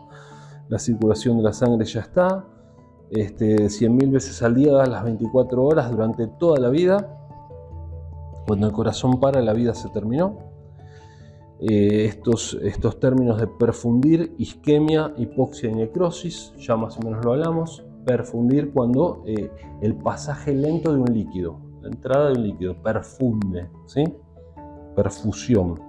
[0.69, 2.45] la circulación de la sangre ya está,
[3.11, 7.13] este, 100.000 veces al día, las 24 horas, durante toda la vida.
[8.49, 10.56] Cuando el corazón para, la vida se terminó.
[11.61, 17.33] Eh, estos, estos términos de perfundir, isquemia, hipoxia y necrosis, ya más o menos lo
[17.33, 17.85] hablamos.
[18.05, 19.51] Perfundir cuando eh,
[19.83, 24.05] el pasaje lento de un líquido, la entrada de un líquido, perfunde, ¿sí?
[24.95, 25.87] Perfusión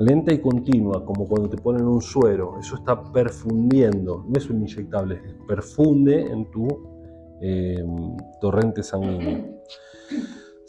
[0.00, 4.62] lenta y continua, como cuando te ponen un suero, eso está perfundiendo, no es un
[4.62, 6.66] inyectable, perfunde en tu
[7.42, 7.84] eh,
[8.40, 9.60] torrente sanguíneo.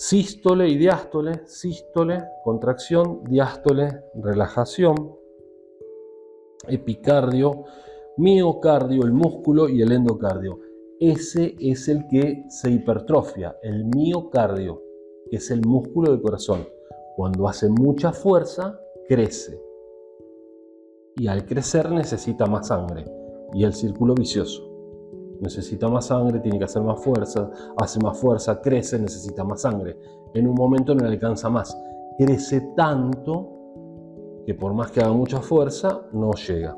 [0.04, 5.16] Sístole y diástole, sístole, contracción, diástole, relajación,
[6.68, 7.66] epicardio,
[8.18, 10.60] miocardio, el músculo y el endocardio.
[11.00, 14.82] Ese es el que se hipertrofia, el miocardio,
[15.30, 16.68] que es el músculo del corazón.
[17.16, 19.62] Cuando hace mucha fuerza, crece.
[21.16, 23.06] Y al crecer necesita más sangre.
[23.54, 24.71] Y el círculo vicioso.
[25.42, 29.98] Necesita más sangre, tiene que hacer más fuerza, hace más fuerza, crece, necesita más sangre.
[30.34, 31.78] En un momento no le alcanza más.
[32.18, 33.50] Crece tanto
[34.46, 36.78] que por más que haga mucha fuerza, no llega.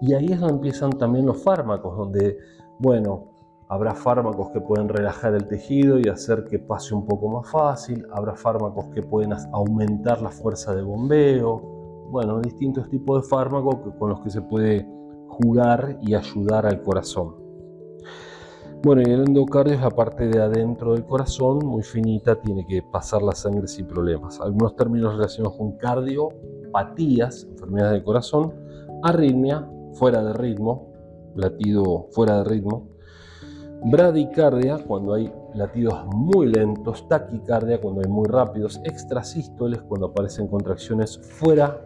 [0.00, 2.38] Y ahí es donde empiezan también los fármacos, donde,
[2.78, 3.38] bueno,
[3.70, 8.06] Habrá fármacos que pueden relajar el tejido y hacer que pase un poco más fácil.
[8.12, 12.08] Habrá fármacos que pueden aumentar la fuerza de bombeo.
[12.10, 14.88] Bueno, distintos tipos de fármacos con los que se puede
[15.28, 17.34] jugar y ayudar al corazón.
[18.82, 22.80] Bueno, y el endocardio es la parte de adentro del corazón, muy finita, tiene que
[22.80, 24.40] pasar la sangre sin problemas.
[24.40, 28.54] Algunos términos relacionados con cardiopatías, enfermedades del corazón,
[29.02, 30.92] arritmia, fuera de ritmo,
[31.34, 32.88] latido fuera de ritmo,
[33.84, 41.18] Bradicardia, cuando hay latidos muy lentos, taquicardia, cuando hay muy rápidos, extrasístoles, cuando aparecen contracciones
[41.18, 41.84] fuera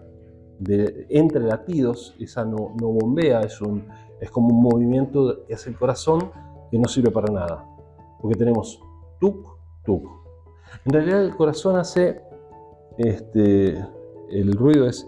[0.59, 3.87] de entre latidos, esa no, bombea, es, un,
[4.21, 6.31] es como un movimiento que hace el corazón
[6.73, 7.65] que no sirve para nada,
[8.21, 8.83] porque tenemos
[9.21, 9.47] tuk,
[9.85, 10.05] tuk.
[10.85, 12.21] En realidad el corazón hace,
[12.99, 13.79] este,
[14.31, 15.07] el ruido es,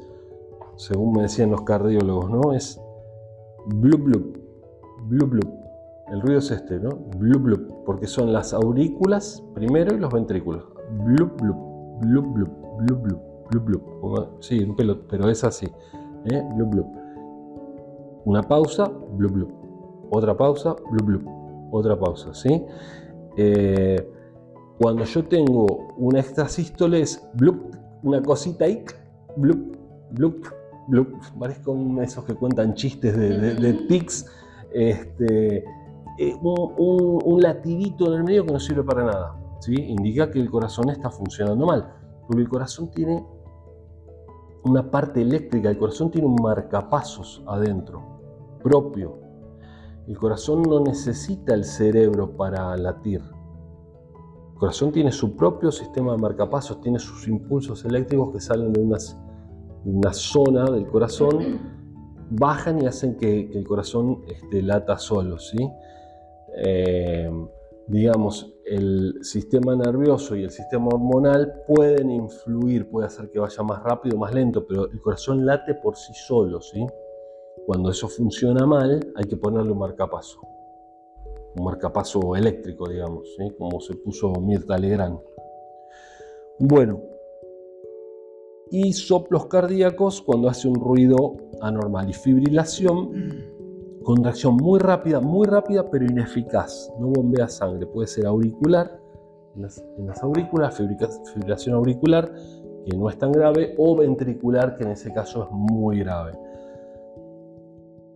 [0.76, 2.52] según me decían los cardiólogos, ¿no?
[2.52, 2.80] Es
[3.66, 4.38] blub blub,
[5.08, 5.64] blub blub
[6.08, 6.90] el ruido es este, ¿no?
[7.16, 10.64] Blup, blup, porque son las aurículas primero y los ventrículos.
[11.02, 11.56] Blup, blup,
[12.00, 14.42] blup, blup, blup, blup, blup, blup.
[14.42, 15.66] Sí, un pelo, pero es así.
[16.26, 16.42] ¿eh?
[16.56, 16.86] Blup, blup.
[18.26, 19.50] Una pausa, blup, blup.
[20.10, 21.43] Otra pausa, blup, blup.
[21.76, 22.64] Otra pausa, ¿sí?
[23.36, 24.08] Eh,
[24.78, 28.84] cuando yo tengo una extrasístole es blup, una cosita ahí,
[29.36, 29.76] blup,
[30.12, 30.46] blup,
[30.86, 31.14] blup.
[31.36, 34.24] Parezco esos que cuentan chistes de, de, de tics.
[34.72, 35.64] Este,
[36.18, 39.36] eh, un, latidito en el medio que no sirve para nada.
[39.58, 39.74] ¿sí?
[39.74, 41.92] Indica que el corazón está funcionando mal.
[42.28, 43.26] Porque el corazón tiene
[44.62, 48.00] una parte eléctrica, el corazón tiene un marcapasos adentro,
[48.62, 49.23] propio.
[50.06, 53.22] El corazón no necesita el cerebro para latir.
[54.52, 58.80] El corazón tiene su propio sistema de marcapasos, tiene sus impulsos eléctricos que salen de
[58.80, 61.58] una zona del corazón,
[62.30, 65.38] bajan y hacen que, el corazón este, lata solo.
[65.38, 65.68] ¿sí?
[66.56, 67.30] Eh,
[67.86, 73.82] digamos, el sistema nervioso y el sistema hormonal pueden influir, puede hacer que vaya más
[73.82, 76.86] rápido, más lento, pero el corazón late por sí solo, ¿sí?
[77.66, 80.40] Cuando eso funciona mal, hay que ponerle un marcapaso.
[81.56, 85.18] Un marcapaso eléctrico, digamos, como se puso Mirta Legrand.
[86.58, 87.00] Bueno,
[88.70, 93.54] y soplos cardíacos cuando hace un ruido anormal y fibrilación
[94.04, 96.92] Contracción muy rápida, muy rápida, pero ineficaz.
[97.00, 97.86] No bombea sangre.
[97.86, 99.00] Puede ser auricular,
[99.56, 102.30] en las, aurículas, fibrilación auricular,
[102.84, 106.32] que no es tan grave, o ventricular, que en ese caso es muy grave.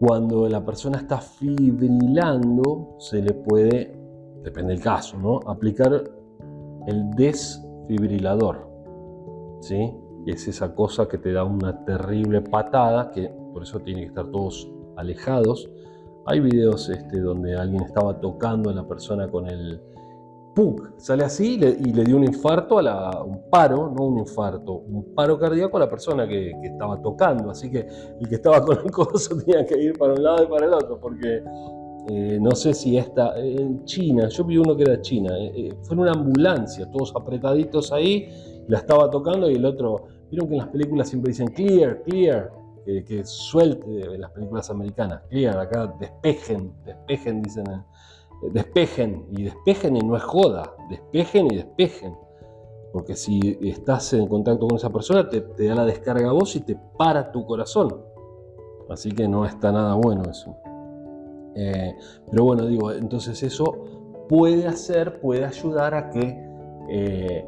[0.00, 3.96] Cuando la persona está fibrilando, se le puede,
[4.44, 5.40] depende del caso, ¿no?
[5.50, 6.04] aplicar
[6.86, 8.68] el desfibrilador.
[9.60, 9.92] ¿sí?
[10.26, 14.30] Es esa cosa que te da una terrible patada, que por eso tiene que estar
[14.30, 15.68] todos alejados.
[16.26, 19.80] Hay videos este, donde alguien estaba tocando a la persona con el
[20.96, 24.18] sale así y le, y le dio un infarto a la, un paro, no un
[24.18, 27.50] infarto, un paro cardíaco a la persona que, que estaba tocando.
[27.50, 27.86] Así que
[28.20, 30.74] el que estaba con el coso tenía que ir para un lado y para el
[30.74, 31.42] otro, porque
[32.10, 35.74] eh, no sé si esta, en China, yo vi uno que era China, eh, eh,
[35.82, 38.30] fue en una ambulancia, todos apretaditos ahí,
[38.66, 42.50] la estaba tocando y el otro, vieron que en las películas siempre dicen clear, clear,
[42.86, 47.82] que, que suelte en las películas americanas, clear, acá despejen, despejen, dicen, eh,
[48.42, 52.14] despejen, y despejen y no es joda, despejen y despejen.
[52.92, 56.56] Porque si estás en contacto con esa persona, te, te da la descarga a vos
[56.56, 58.02] y te para tu corazón.
[58.88, 60.56] Así que no está nada bueno eso.
[61.54, 61.96] Eh,
[62.30, 66.48] pero bueno, digo, entonces eso puede hacer, puede ayudar a que
[66.88, 67.46] eh,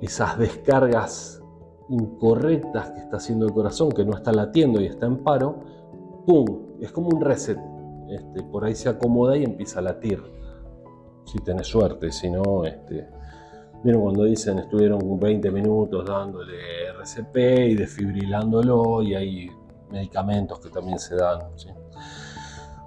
[0.00, 1.42] esas descargas
[1.88, 5.60] incorrectas que está haciendo el corazón, que no está latiendo y está en paro,
[6.26, 6.76] ¡pum!
[6.80, 7.58] Es como un reset.
[8.10, 10.22] Este, por ahí se acomoda y empieza a latir.
[11.24, 13.06] Si tenés suerte, si no, este,
[13.82, 16.54] Vieron cuando dicen estuvieron 20 minutos dándole
[16.98, 17.36] RCP
[17.70, 19.50] y desfibrilándolo y hay
[19.90, 21.40] medicamentos que también se dan.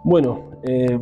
[0.04, 1.00] Bueno, eh,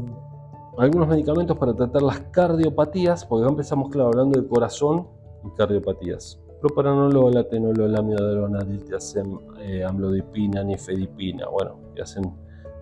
[0.77, 5.07] algunos medicamentos para tratar las cardiopatías, porque acá empezamos, claro, hablando de corazón
[5.43, 6.39] y cardiopatías.
[6.61, 12.31] Propranolol, atenolol, amiodarona, diltiazem, eh, amlodipina, nifedipina, bueno, que hacen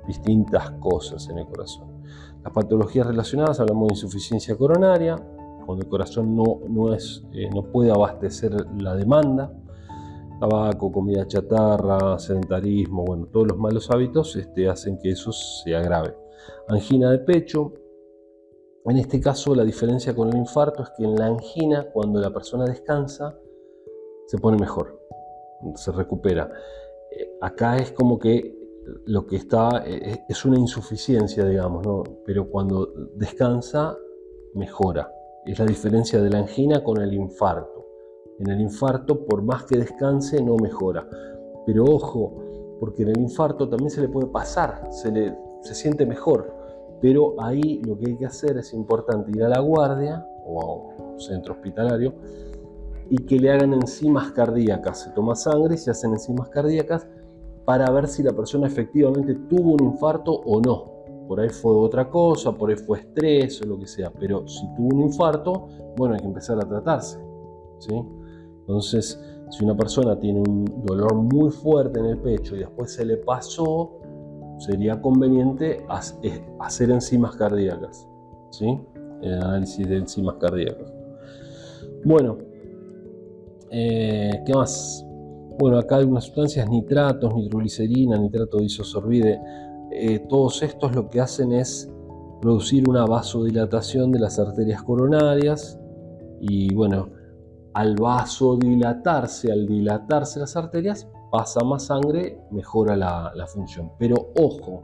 [0.10, 1.88] distintas cosas en el corazón.
[2.43, 5.16] Las patologías relacionadas, hablamos de insuficiencia coronaria,
[5.66, 9.53] cuando el corazón no, no, es, eh, no puede abastecer la demanda,
[10.39, 16.16] tabaco, comida chatarra, sedentarismo, bueno, todos los malos hábitos este, hacen que eso se agrave.
[16.68, 17.74] Angina de pecho.
[18.86, 22.34] En este caso, la diferencia con el infarto es que en la angina, cuando la
[22.34, 23.38] persona descansa,
[24.26, 24.99] se pone mejor,
[25.76, 26.51] se recupera.
[27.12, 28.59] Eh, acá es como que
[29.05, 32.03] lo que está eh, es una insuficiencia, digamos, ¿no?
[32.25, 33.97] pero cuando descansa,
[34.55, 35.11] mejora.
[35.45, 37.85] Es la diferencia de la angina con el infarto.
[38.39, 41.07] En el infarto, por más que descanse, no mejora.
[41.65, 46.05] Pero ojo, porque en el infarto también se le puede pasar, se, le, se siente
[46.05, 46.53] mejor.
[47.01, 51.11] Pero ahí lo que hay que hacer es importante ir a la guardia o a
[51.13, 52.13] un centro hospitalario
[53.09, 55.01] y que le hagan enzimas cardíacas.
[55.03, 57.07] Se toma sangre se hacen enzimas cardíacas
[57.70, 60.91] para ver si la persona efectivamente tuvo un infarto o no.
[61.28, 64.11] Por ahí fue otra cosa, por ahí fue estrés o lo que sea.
[64.20, 67.20] Pero si tuvo un infarto, bueno, hay que empezar a tratarse.
[67.78, 67.93] ¿sí?
[68.61, 73.05] Entonces, si una persona tiene un dolor muy fuerte en el pecho y después se
[73.05, 73.99] le pasó,
[74.57, 78.09] sería conveniente hacer enzimas cardíacas.
[78.49, 78.82] ¿sí?
[79.22, 80.91] El análisis de enzimas cardíacas.
[82.03, 82.36] Bueno,
[83.70, 85.05] eh, ¿qué más?
[85.60, 89.41] Bueno, acá hay unas sustancias, nitratos, nitroglicerina, nitrato de isosorbide.
[89.91, 91.91] Eh, todos estos lo que hacen es
[92.39, 95.78] producir una vasodilatación de las arterias coronarias
[96.39, 97.10] y bueno,
[97.74, 103.91] al vasodilatarse, al dilatarse las arterias, pasa más sangre, mejora la, la, función.
[103.99, 104.82] Pero ojo,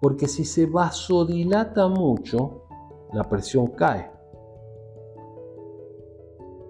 [0.00, 2.62] porque si se vasodilata mucho,
[3.12, 4.10] la presión cae.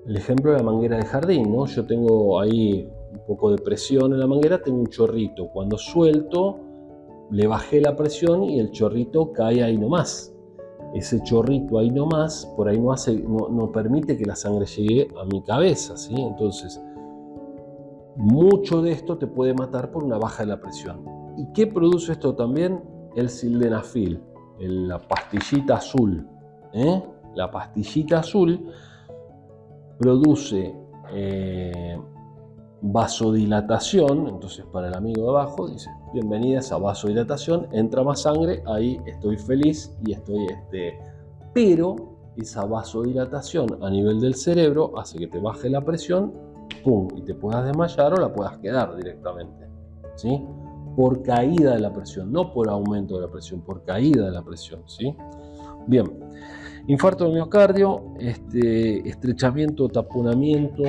[0.07, 1.67] El ejemplo de la manguera de jardín, ¿no?
[1.67, 2.93] Yo tengo ahí
[3.27, 5.49] poco de presión en la manguera, tengo un chorrito.
[5.49, 6.61] Cuando suelto,
[7.31, 10.37] le bajé la presión y el chorrito cae ahí nomás
[10.95, 15.25] ese chorrito ahí nomás, por ahí no, hace, no, permite que la sangre llegue a
[15.25, 16.15] mi cabeza, ¿sí?
[16.15, 16.81] Entonces,
[18.17, 21.05] mucho de esto te puede matar por una baja de la presión.
[21.37, 22.83] ¿Y qué produce esto también?
[23.15, 24.23] El sildenafil,
[24.59, 26.27] la pastillita azul.
[26.73, 27.03] ¿eh?
[27.35, 28.71] La pastillita azul
[29.99, 30.75] produce
[31.13, 31.99] eh,
[32.83, 39.01] vasodilatación, entonces para el amigo de abajo dice, bienvenida a vasodilatación, entra más sangre, ahí
[39.07, 40.99] estoy feliz y estoy este,
[41.55, 41.97] pero
[42.37, 46.35] esa vasodilatación a nivel del cerebro hace que te baje la presión,
[46.85, 49.67] pum, y te puedas desmayar o la puedas quedar directamente,
[50.17, 50.45] ¿sí?
[50.95, 54.43] Por caída de la presión, no por aumento de la presión, por caída de la
[54.43, 55.17] presión, ¿sí?
[55.87, 56.07] Bien,
[56.89, 60.85] infarto del miocardio, este, estrechamiento, taponamiento,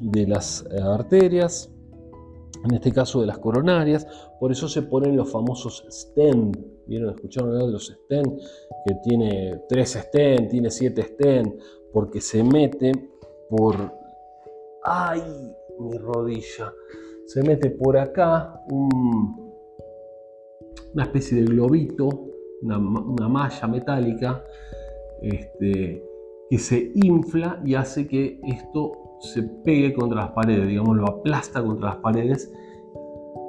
[0.00, 1.70] de las eh, arterias,
[2.64, 4.06] en este caso de las coronarias,
[4.40, 6.56] por eso se ponen los famosos stent.
[6.86, 7.14] ¿Vieron?
[7.14, 8.40] ¿Escucharon hablar de los stent?
[8.86, 11.60] Que tiene tres stent, tiene siete stent,
[11.92, 12.92] porque se mete
[13.48, 13.92] por...
[14.84, 15.22] ¡Ay!
[15.78, 16.72] Mi rodilla.
[17.26, 18.64] Se mete por acá
[20.92, 22.08] una especie de globito,
[22.62, 24.42] una, una malla metálica,
[25.22, 26.02] este,
[26.50, 31.62] que se infla y hace que esto se pegue contra las paredes, digamos, lo aplasta
[31.62, 32.52] contra las paredes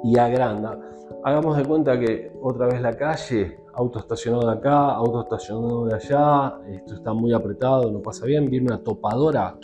[0.04, 0.78] y agranda.
[1.24, 5.94] Hagamos de cuenta que otra vez la calle, auto estacionado de acá, auto estacionado de
[5.94, 9.56] allá, esto está muy apretado, no pasa bien, viene una topadora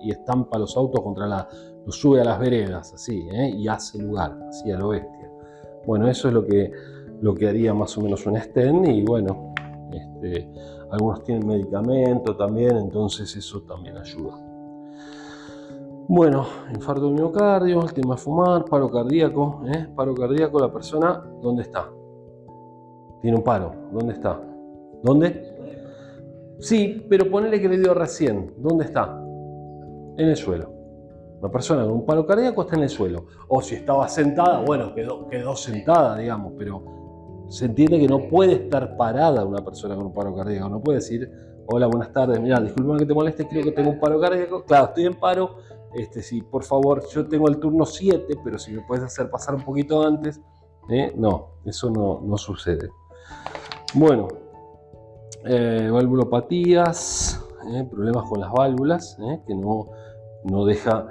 [0.00, 1.48] y estampa los autos contra la,
[1.86, 3.50] los sube a las veredas, así, ¿eh?
[3.50, 5.30] y hace lugar, así a lo bestia.
[5.86, 6.70] Bueno, eso es lo que,
[7.20, 9.54] lo que haría más o menos un stent y bueno,
[9.92, 10.48] este,
[10.90, 14.51] algunos tienen medicamento también, entonces eso también ayuda.
[16.14, 19.88] Bueno, infarto de miocardio, el tema de fumar, paro cardíaco, ¿eh?
[19.96, 21.90] paro cardíaco, la persona, ¿dónde está?
[23.22, 24.38] Tiene un paro, ¿dónde está?
[25.02, 26.54] ¿Dónde?
[26.58, 29.04] Sí, pero ponele que le dio recién, ¿dónde está?
[30.18, 30.70] En el suelo.
[31.40, 33.24] La persona con un paro cardíaco está en el suelo.
[33.48, 38.52] O si estaba sentada, bueno, quedó, quedó sentada, digamos, pero se entiende que no puede
[38.52, 40.68] estar parada una persona con un paro cardíaco.
[40.68, 41.32] No puede decir,
[41.68, 44.62] hola, buenas tardes, mira, disculpen que te moleste, creo que tengo un paro cardíaco.
[44.64, 45.56] Claro, estoy en paro,
[45.94, 49.54] este, sí, por favor, yo tengo el turno 7, pero si me puedes hacer pasar
[49.54, 50.40] un poquito antes.
[50.88, 51.12] ¿eh?
[51.16, 52.90] No, eso no, no sucede.
[53.94, 54.28] Bueno,
[55.44, 57.86] eh, valvulopatías, ¿eh?
[57.90, 59.90] problemas con las válvulas, que no,
[60.44, 61.08] no deja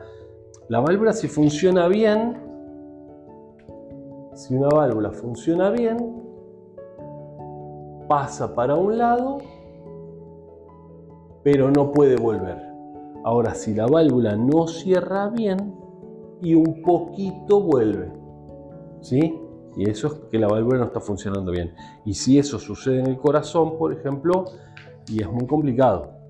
[0.68, 2.38] la válvula si funciona bien,
[4.34, 6.24] si una válvula funciona bien,
[8.08, 9.40] pasa para un lado,
[11.44, 12.71] pero no puede volver.
[13.24, 15.76] Ahora, si la válvula no cierra bien
[16.42, 18.12] y un poquito vuelve,
[19.02, 19.40] ¿sí?
[19.78, 21.74] Y eso es que la válvula no está funcionando bien.
[22.04, 24.46] Y si eso sucede en el corazón, por ejemplo,
[25.08, 26.22] y es muy complicado.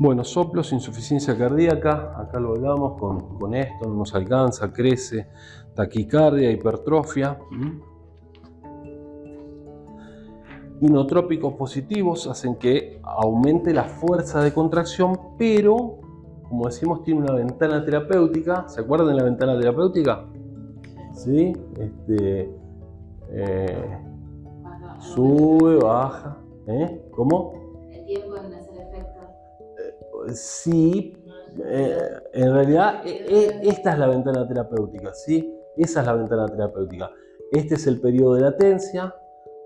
[0.00, 5.28] Bueno, soplos, insuficiencia cardíaca, acá lo hablamos con, esto, no nos alcanza, crece,
[5.74, 7.38] taquicardia, hipertrofia.
[10.80, 15.98] Inotrópicos positivos hacen que aumente la fuerza de contracción, pero,
[16.48, 18.68] como decimos, tiene una ventana terapéutica.
[18.68, 20.26] ¿Se acuerdan de la ventana terapéutica?
[21.12, 21.52] ¿Sí?
[21.78, 22.50] Este,
[23.30, 23.98] eh,
[24.98, 26.38] sube, baja.
[26.66, 27.08] ¿eh?
[27.12, 27.54] ¿Cómo?
[27.90, 28.54] El tiempo en
[30.32, 31.16] sí,
[31.64, 31.98] eh,
[32.32, 35.54] en realidad e, e, esta es la ventana terapéutica, ¿sí?
[35.76, 37.10] Esa es la ventana terapéutica.
[37.50, 39.14] Este es el periodo de latencia,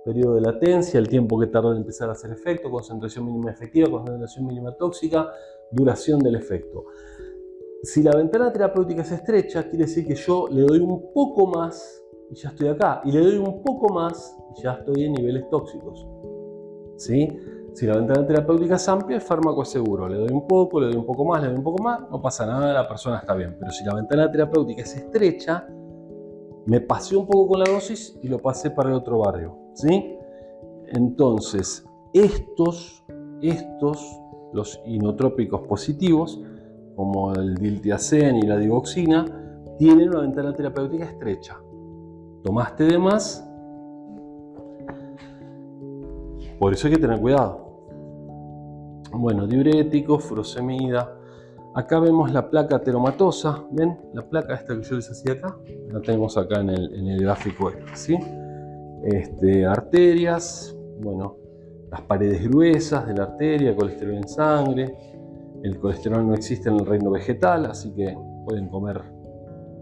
[0.08, 3.90] periodo de latencia, el tiempo que tarda en empezar a hacer efecto, concentración mínima efectiva,
[3.90, 5.28] concentración mínima tóxica,
[5.70, 6.86] duración del efecto.
[7.82, 12.02] Si la ventana terapéutica es estrecha, quiere decir que yo le doy un poco más
[12.30, 15.48] y ya estoy acá, y le doy un poco más y ya estoy en niveles
[15.50, 16.06] tóxicos.
[16.96, 17.28] ¿Sí?
[17.74, 20.08] Si la ventana terapéutica es amplia, el fármaco es seguro.
[20.08, 22.20] Le doy un poco, le doy un poco más, le doy un poco más, no
[22.20, 23.56] pasa nada, la persona está bien.
[23.60, 25.68] Pero si la ventana terapéutica es estrecha,
[26.64, 29.67] me pasé un poco con la dosis y lo pasé para el otro barrio.
[29.78, 30.16] ¿Sí?
[30.88, 33.04] Entonces, estos,
[33.40, 34.20] estos,
[34.52, 36.40] los inotrópicos positivos,
[36.96, 39.24] como el diltiazem y la digoxina,
[39.78, 41.60] tienen una ventana terapéutica estrecha.
[42.42, 43.44] Tomaste de más,
[46.58, 47.68] por eso hay que tener cuidado.
[49.12, 51.14] Bueno, diuréticos, furosemida.
[51.74, 53.96] Acá vemos la placa teromatosa, ¿ven?
[54.12, 55.56] La placa esta que yo les hacía acá,
[55.92, 58.18] la tenemos acá en el, gráfico este, ¿sí?
[59.04, 61.36] Este, arterias, bueno,
[61.90, 64.96] las paredes gruesas de la arteria, colesterol en sangre.
[65.62, 69.02] El colesterol no existe en el reino vegetal, así que pueden comer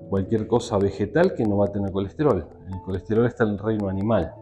[0.09, 2.47] cualquier cosa vegetal que no va a tener colesterol.
[2.73, 4.33] El colesterol está en el reino animal.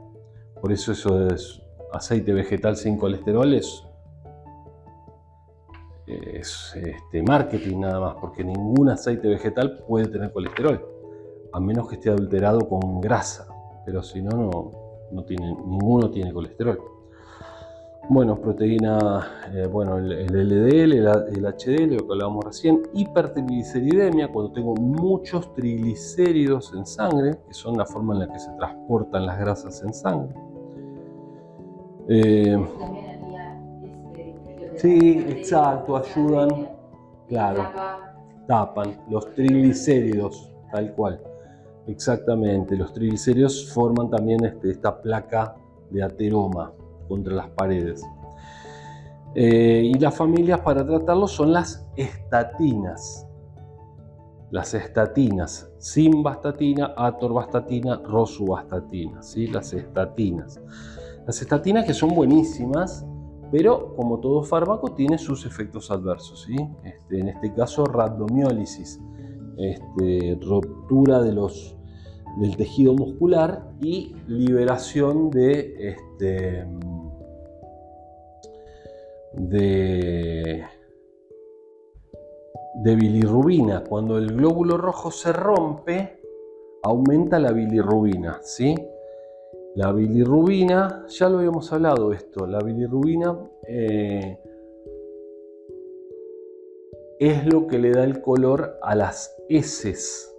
[0.61, 1.61] Por eso eso es
[1.93, 3.85] aceite vegetal sin colesterol es,
[6.07, 10.85] este, marketing nada más, porque ningún aceite vegetal puede tener colesterol,
[11.53, 13.47] a menos que esté adulterado con grasa,
[13.85, 14.71] pero si no,
[15.11, 16.79] no, tiene, ninguno tiene colesterol.
[18.11, 24.75] Bueno, proteína, eh, bueno, el, LDL, el, HDL, lo que hablábamos recién, hipertrigliceridemia, cuando tengo
[24.75, 29.83] muchos triglicéridos en sangre, que son la forma en la que se transportan las grasas
[29.83, 30.35] en sangre.
[32.09, 32.59] Eh,
[34.15, 36.69] este, sí, exacto, ayudan,
[37.29, 37.65] claro,
[38.47, 41.21] tapan los triglicéridos, tal cual.
[41.87, 45.55] Exactamente, los triglicéridos forman también este, esta placa
[45.91, 46.73] de ateroma
[47.09, 48.03] contra las paredes.
[49.35, 53.27] Eh, y las familias para tratarlo son las estatinas.
[54.51, 59.49] Las estatinas, simvastatina, atorvastatina, rosuvastatina, ¿sí?
[59.49, 60.61] las estatinas.
[61.27, 63.05] Las estatinas que son buenísimas,
[63.51, 66.43] pero como todo fármaco tiene sus efectos adversos.
[66.43, 66.57] ¿sí?
[66.85, 69.01] Este, en este caso, rabdomiólisis,
[69.57, 71.74] este, ruptura de los,
[72.39, 76.67] del tejido muscular y liberación de, este,
[79.33, 80.65] de,
[82.97, 83.85] bilirrubina.
[83.85, 86.21] Cuando el glóbulo rojo se rompe,
[86.83, 88.75] aumenta la bilirrubina, ¿sí?
[89.75, 94.39] La bilirrubina, ya lo habíamos hablado esto, la bilirrubina eh,
[97.19, 100.34] es lo que le da el color a las heces,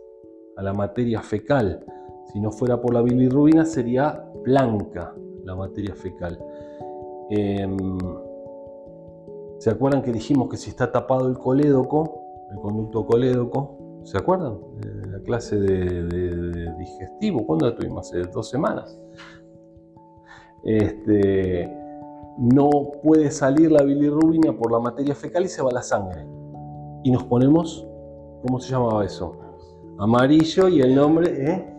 [0.57, 1.85] a la materia fecal.
[2.31, 6.39] Si no fuera por la bilirrubina sería blanca la materia fecal.
[7.29, 7.97] Em,
[9.57, 14.59] ¿Se acuerdan que dijimos que si está tapado el colédoco, el conducto colédoco, ¿se acuerdan?
[15.11, 18.07] La clase de, digestivo, ¿cuándo la tuvimos?
[18.07, 18.99] Hace dos semanas.
[20.63, 21.71] Este,
[22.37, 22.69] no
[23.01, 26.27] puede salir la bilirrubina por la materia fecal y se va la sangre.
[27.03, 27.87] Y nos ponemos,
[28.45, 29.37] ¿cómo se llamaba eso?
[29.97, 31.75] Amarillo y el nombre, ¿eh?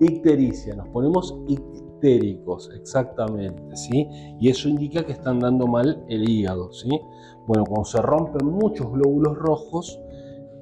[0.00, 0.74] Ictericia.
[0.74, 4.08] Nos ponemos ictéricos, exactamente, ¿sí?
[4.40, 6.88] Y eso indica que están dando mal el hígado, ¿sí?
[7.46, 10.00] Bueno, cuando se rompen muchos glóbulos rojos,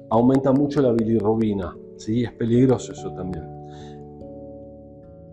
[0.09, 2.23] aumenta mucho la bilirrubina, ¿sí?
[2.23, 3.45] Es peligroso eso también.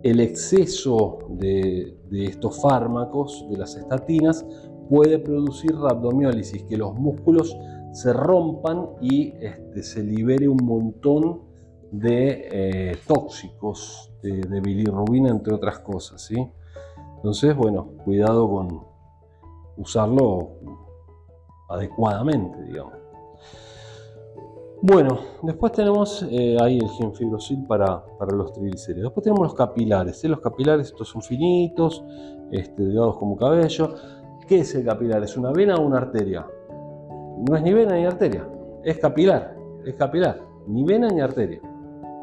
[0.03, 4.47] El exceso de, estos fármacos, de las estatinas,
[4.89, 7.57] puede producir rhabdomiólisis, que los músculos
[7.95, 11.43] se rompan y este, se libere un montón
[11.93, 16.21] de eh, tóxicos, de, bilirrubina, entre otras cosas.
[16.23, 16.45] ¿sí?
[17.17, 18.81] Entonces, bueno, cuidado con
[19.77, 20.55] usarlo
[21.69, 22.95] adecuadamente, digamos.
[24.83, 29.05] Bueno, después tenemos eh, ahí el gen fibrosil para, para, los triglicéridos.
[29.05, 30.23] Después tenemos los capilares.
[30.25, 32.05] Los capilares, estos son finitos,
[32.51, 33.95] este, como cabello.
[34.49, 35.23] ¿Qué es el capilar?
[35.23, 36.45] ¿Es una vena o una arteria?
[37.37, 38.47] No es ni vena ni arteria,
[38.83, 41.61] es capilar, es capilar, ni vena ni arteria.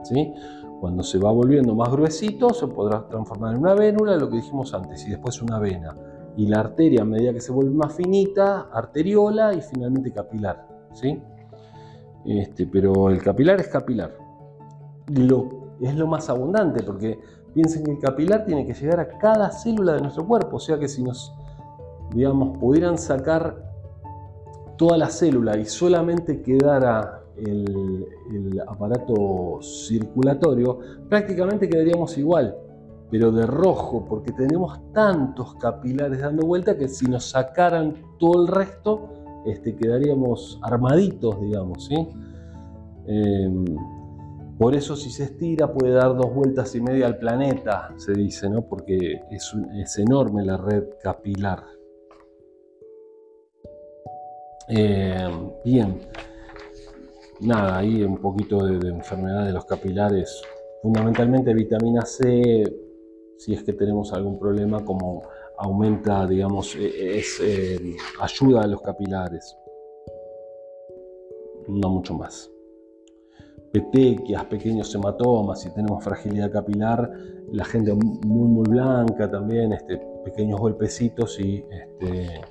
[0.03, 0.33] ¿sí?
[0.79, 4.73] Cuando se va volviendo más gruesito, se podrá transformar en una vénula, lo que dijimos
[4.73, 5.95] antes, y después una vena.
[6.37, 10.67] Y la arteria, a medida que se vuelve más finita, arteriola y finalmente capilar.
[10.93, 11.21] ¿sí?
[12.25, 14.11] Este, pero el capilar es capilar.
[15.07, 17.19] Lo, es lo más abundante, porque
[17.53, 20.55] piensen que el capilar tiene que llegar a cada célula de nuestro cuerpo.
[20.55, 21.33] O sea que si nos,
[22.13, 23.70] digamos, pudieran sacar
[24.81, 32.57] toda la célula y solamente quedara el, aparato circulatorio, prácticamente quedaríamos igual,
[33.11, 38.47] pero de rojo, porque tenemos tantos capilares dando vuelta que si nos sacaran todo el
[38.47, 39.09] resto,
[39.45, 42.07] este, quedaríamos armaditos, digamos, ¿sí?
[43.05, 43.63] Em,
[44.57, 48.49] por eso si se estira puede dar dos vueltas y media al planeta, se dice,
[48.49, 48.63] ¿no?
[48.63, 51.80] Porque es, es enorme la red capilar.
[54.73, 55.99] Em, bien
[57.41, 60.41] nada, ahí un poquito de, enfermedad de los capilares,
[60.81, 62.63] fundamentalmente vitamina C,
[63.37, 65.23] si es que tenemos algún problema, como
[65.57, 69.55] aumenta, digamos, e, es, eh, ayuda a los capilares.
[71.67, 72.49] No mucho más.
[73.71, 77.09] Petequias, pequeños hematomas, si tenemos fragilidad capilar,
[77.51, 82.41] la gente muy muy blanca también, este, pequeños golpecitos y este,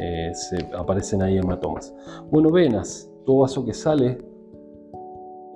[0.00, 1.92] eh, se aparecen ahí hematomas.
[2.30, 4.16] Bueno, venas, todo vaso que sale,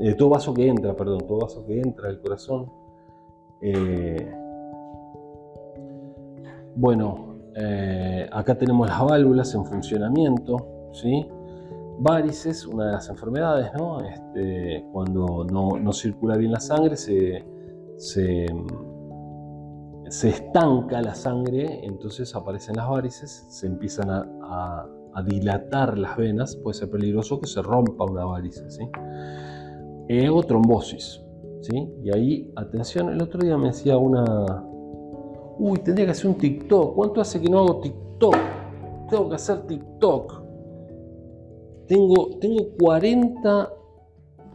[0.01, 2.67] eh, todo vaso que entra, perdón, todo vaso que entra al corazón.
[3.61, 4.35] Eh,
[6.75, 7.37] bueno,
[8.33, 11.25] acá tenemos las válvulas en funcionamiento, ¿sí?
[12.01, 14.01] Varices, una de las enfermedades, ¿no?
[14.01, 17.45] Este, cuando no, circula bien la sangre, se,
[17.97, 18.47] se,
[20.31, 26.91] estanca la sangre, entonces aparecen las varices, se empiezan a dilatar las venas, puede ser
[26.91, 28.85] peligroso que se rompa una varice, ¿sí?
[30.31, 31.23] o trombosis,
[31.61, 31.89] ¿sí?
[32.03, 34.65] Y ahí, atención, el otro día me decía una...
[35.59, 36.95] Uy, tendría que hacer un TikTok.
[36.95, 38.37] ¿Cuánto hace que no hago TikTok?
[39.09, 40.43] Tengo que hacer TikTok.
[41.87, 43.73] Tengo, tengo 40,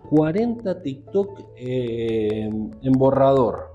[0.10, 2.50] 40 TikTok eh,
[2.82, 3.67] en borrador.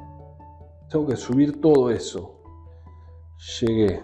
[0.92, 2.34] Tengo que subir todo eso.
[3.60, 4.02] Llegué.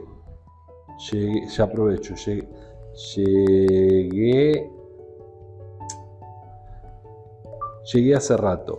[1.12, 2.14] Llegué, ya aprovecho.
[2.14, 2.48] Llegué.
[3.14, 4.72] Llegué.
[7.92, 8.78] Llegué hace rato.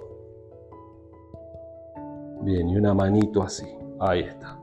[2.41, 3.67] Bien, y una manito así.
[3.99, 4.59] Ahí está.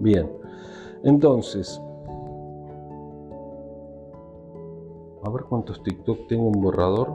[0.00, 0.32] Bien.
[1.02, 1.78] Entonces.
[5.24, 7.10] A ver cuántos TikTok tengo en borrador.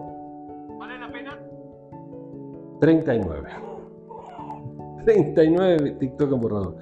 [0.77, 1.39] ¿Vale la pena?
[2.79, 3.72] 39.
[5.05, 6.77] 39 TikTok en borrador.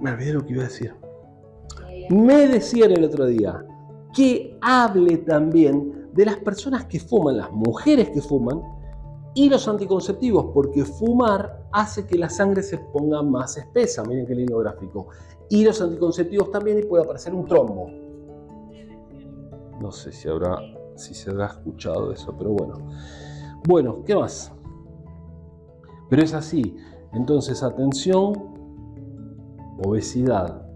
[0.00, 0.94] Me olvidé lo que iba a decir.
[2.10, 3.64] Me decían el otro día
[4.14, 8.62] que hable también de las personas que fuman, las mujeres que fuman,
[9.36, 14.04] Y los anticonceptivos, porque fumar hace que la sangre se ponga más espesa.
[14.04, 15.08] Miren qué lindo gráfico.
[15.50, 17.90] Y los anticonceptivos también y puede aparecer un trombo.
[19.80, 20.56] No sé si habrá,
[20.96, 22.78] si se habrá escuchado eso, pero bueno.
[23.66, 24.52] Bueno, ¿qué más?
[26.10, 26.76] Pero es así.
[27.12, 28.32] Entonces, atención,
[29.84, 30.66] obesidad,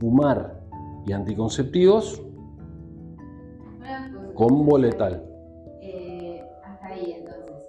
[0.00, 0.62] fumar
[1.06, 2.22] y anticonceptivos,
[4.34, 5.24] combo letal.
[5.80, 7.66] Eh, hasta ahí, entonces.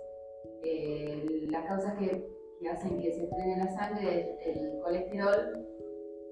[0.63, 2.27] Eh, las causas que,
[2.59, 5.67] que hacen que se frene la sangre es el colesterol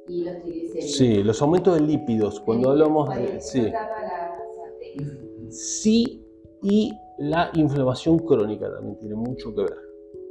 [0.08, 0.96] y los triglicéridos.
[0.96, 3.42] Sí, los aumentos de lípidos, cuando hablamos de...
[3.42, 5.31] Sí, las arterias.
[5.52, 6.26] Sí
[6.64, 9.78] y la inflamación crónica también tiene mucho que ver.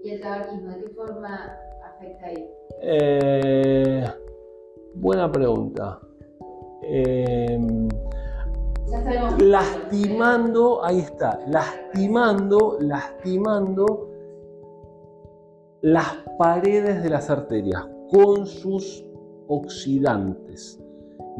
[0.02, 2.48] ¿Y el tabaquismo de qué forma afecta ahí?
[2.82, 4.04] Eh,
[4.94, 6.00] buena pregunta.
[8.88, 14.08] Ya sabemos que- lastimando, ahí está, lastimando, lastimando
[15.82, 19.04] las paredes de las arterias con sus
[19.48, 20.80] oxidantes.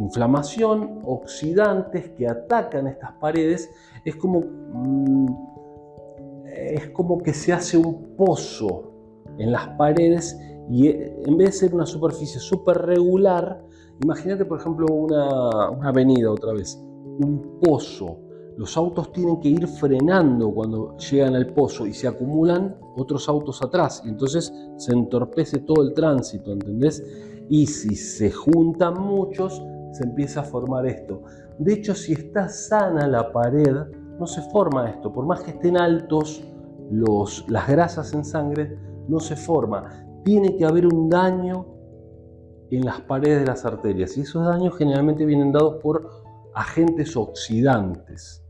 [0.01, 3.71] Inflamación, oxidantes que atacan estas paredes,
[4.05, 5.27] es como, mm,
[6.47, 8.93] es como que se hace un pozo
[9.39, 10.39] en las paredes
[10.71, 13.63] y eh, en vez de ser una superficie súper regular,
[14.03, 16.81] imagínate por ejemplo una, una avenida otra vez,
[17.21, 18.19] un pozo.
[18.57, 23.63] Los autos tienen que ir frenando cuando llegan al pozo y se acumulan otros autos
[23.63, 24.03] atrás.
[24.05, 27.03] Y entonces se entorpece todo el tránsito, ¿entendés?
[27.49, 31.23] Y si se juntan muchos, se empieza a formar esto.
[31.59, 33.75] De hecho, si está sana la pared,
[34.19, 35.13] no se forma esto.
[35.13, 36.43] Por más que estén altos
[36.91, 38.79] los, las grasas en sangre,
[39.09, 40.07] no se forma.
[40.25, 41.67] Tiene que haber un daño
[42.71, 44.17] en las paredes de las arterias.
[44.17, 46.09] Y esos daños generalmente vienen dados por
[46.55, 48.45] agentes oxidantes.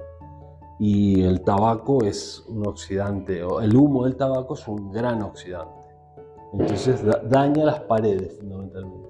[0.79, 5.89] Y el tabaco es un oxidante, o el humo del tabaco es un gran oxidante.
[6.55, 9.10] Entonces da- daña las paredes fundamentalmente.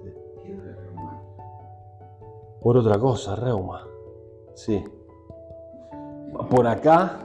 [2.61, 3.87] Por otra cosa, reuma.
[4.53, 4.83] Sí.
[6.49, 7.19] Por acá.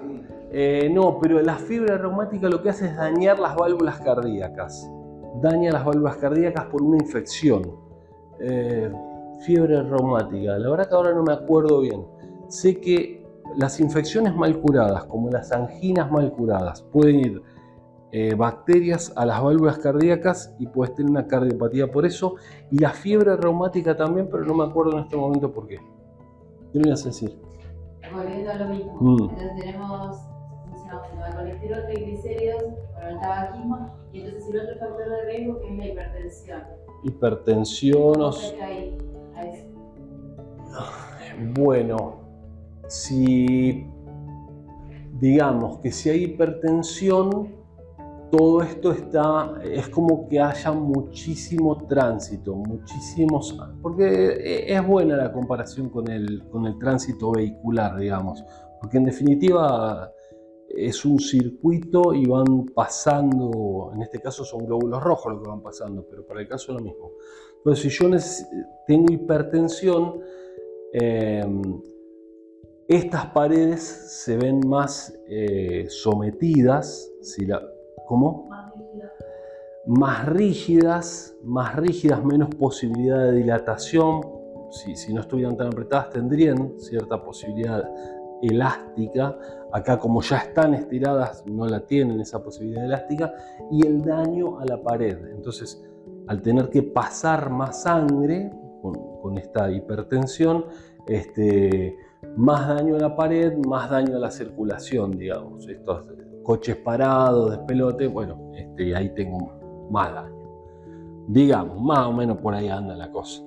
[0.50, 4.90] Eh, no, pero la fiebre reumática lo que hace es dañar las válvulas cardíacas.
[5.42, 7.70] Daña las válvulas cardíacas por una infección.
[8.40, 8.90] Eh,
[9.40, 10.58] fiebre reumática.
[10.58, 12.06] La verdad que ahora no me acuerdo bien.
[12.48, 13.26] Sé que
[13.56, 17.42] las infecciones mal curadas, como las anginas mal curadas, pueden ir
[18.12, 22.36] eh, bacterias a las válvulas cardíacas y puedes tener una cardiopatía por eso.
[22.70, 25.78] Y la fiebre reumática también, pero no me acuerdo en este momento por qué.
[26.72, 27.38] ¿Qué me ibas a decir?
[28.14, 28.96] Volviendo a lo mismo.
[29.00, 29.22] Mm.
[29.30, 30.16] Entonces tenemos
[31.28, 32.62] el colesterol, triglicéridos,
[32.94, 36.62] bueno, el tabaquismo y entonces el otro factor de riesgo que es la hipertensión.
[37.02, 38.12] Hipertensión.
[38.14, 38.96] ¿Cómo os- ahí?
[41.54, 42.20] Bueno,
[42.88, 43.86] si
[45.20, 47.55] digamos que si hay hipertensión,
[48.30, 55.88] todo esto está, es como que haya muchísimo tránsito, muchísimos, porque es buena la comparación
[55.90, 58.44] con el, con el tránsito vehicular, digamos,
[58.80, 60.12] porque en definitiva
[60.68, 65.62] es un circuito y van pasando, en este caso son glóbulos rojos los que van
[65.62, 67.12] pasando, pero para el caso es lo mismo.
[67.58, 68.10] Entonces, si yo
[68.86, 70.20] tengo hipertensión,
[70.92, 71.44] eh,
[72.88, 77.60] estas paredes se ven más eh, sometidas, si la,
[78.06, 78.48] ¿cómo?
[79.86, 84.20] Más rígidas, más rígidas, menos posibilidad de dilatación.
[84.70, 87.88] Si, si no estuvieran tan apretadas, tendrían cierta posibilidad
[88.42, 89.38] elástica.
[89.72, 93.32] Acá, como ya están estiradas, no la tienen esa posibilidad elástica.
[93.70, 95.18] Y el daño a la pared.
[95.28, 95.84] Entonces,
[96.26, 98.50] al tener que pasar más sangre
[98.82, 100.66] con, con esta hipertensión,
[101.06, 101.96] este,
[102.36, 105.68] más daño a la pared, más daño a la circulación, digamos.
[105.68, 106.04] Estos
[106.46, 109.50] coches parados, despelote, bueno, este, ahí tengo
[109.90, 110.36] más daño.
[111.26, 113.42] Digamos, más o menos por ahí anda la cosa.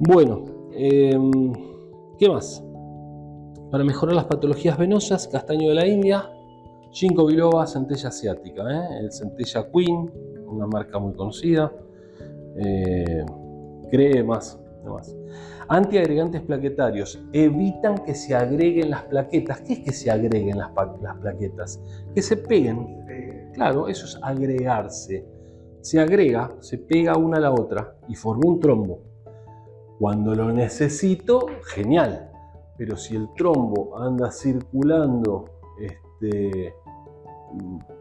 [0.00, 1.52] Bueno, em,
[2.18, 2.64] ¿qué más?
[3.70, 6.28] Para mejorar las patologías venosas, castaño de la India,
[6.90, 8.98] ginkgo biloba, centella asiática, ¿eh?
[9.00, 10.10] el centella queen,
[10.48, 11.70] una marca muy conocida,
[12.56, 13.24] eh,
[13.88, 15.14] cremas, demás.
[15.70, 19.60] Antiagregantes plaquetarios evitan que se agreguen las plaquetas.
[19.60, 21.82] ¿Qué es que se agreguen las, plaquetas?
[22.14, 23.04] Que se peguen.
[23.52, 25.26] Claro, eso es agregarse.
[25.82, 29.00] Se agrega, se pega una a la otra y forma un trombo.
[29.98, 32.30] Cuando lo necesito, genial.
[32.78, 35.44] Pero si el trombo anda circulando
[35.78, 36.72] este,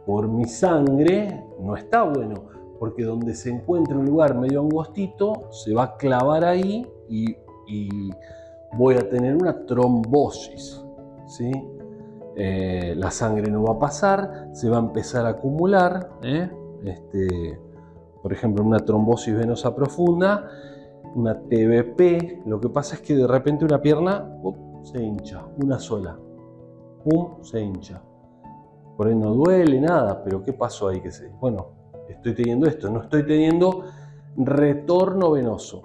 [0.06, 2.36] por mi sangre, no está bueno.
[2.80, 7.36] Porque donde se encuentre un lugar medio angostito, se va a clavar ahí y,
[7.68, 8.10] y
[8.74, 10.84] voy a tener una trombosis.
[11.28, 11.52] ¿sí?
[12.40, 16.48] eh, la sangre no va a pasar, se va a empezar a acumular, ¿eh?
[16.86, 17.60] este,
[18.22, 20.48] por ejemplo, una trombosis venosa profunda,
[21.16, 24.38] una TBP, lo que pasa es que de repente una pierna
[24.84, 26.20] se hincha, una sola,
[27.42, 28.04] se hincha.
[28.96, 31.02] Por ahí no duele nada, pero ¿qué pasó ahí?
[31.02, 31.70] Que se, bueno,
[32.08, 33.84] estoy teniendo esto, no estoy teniendo
[34.36, 35.82] retorno venoso.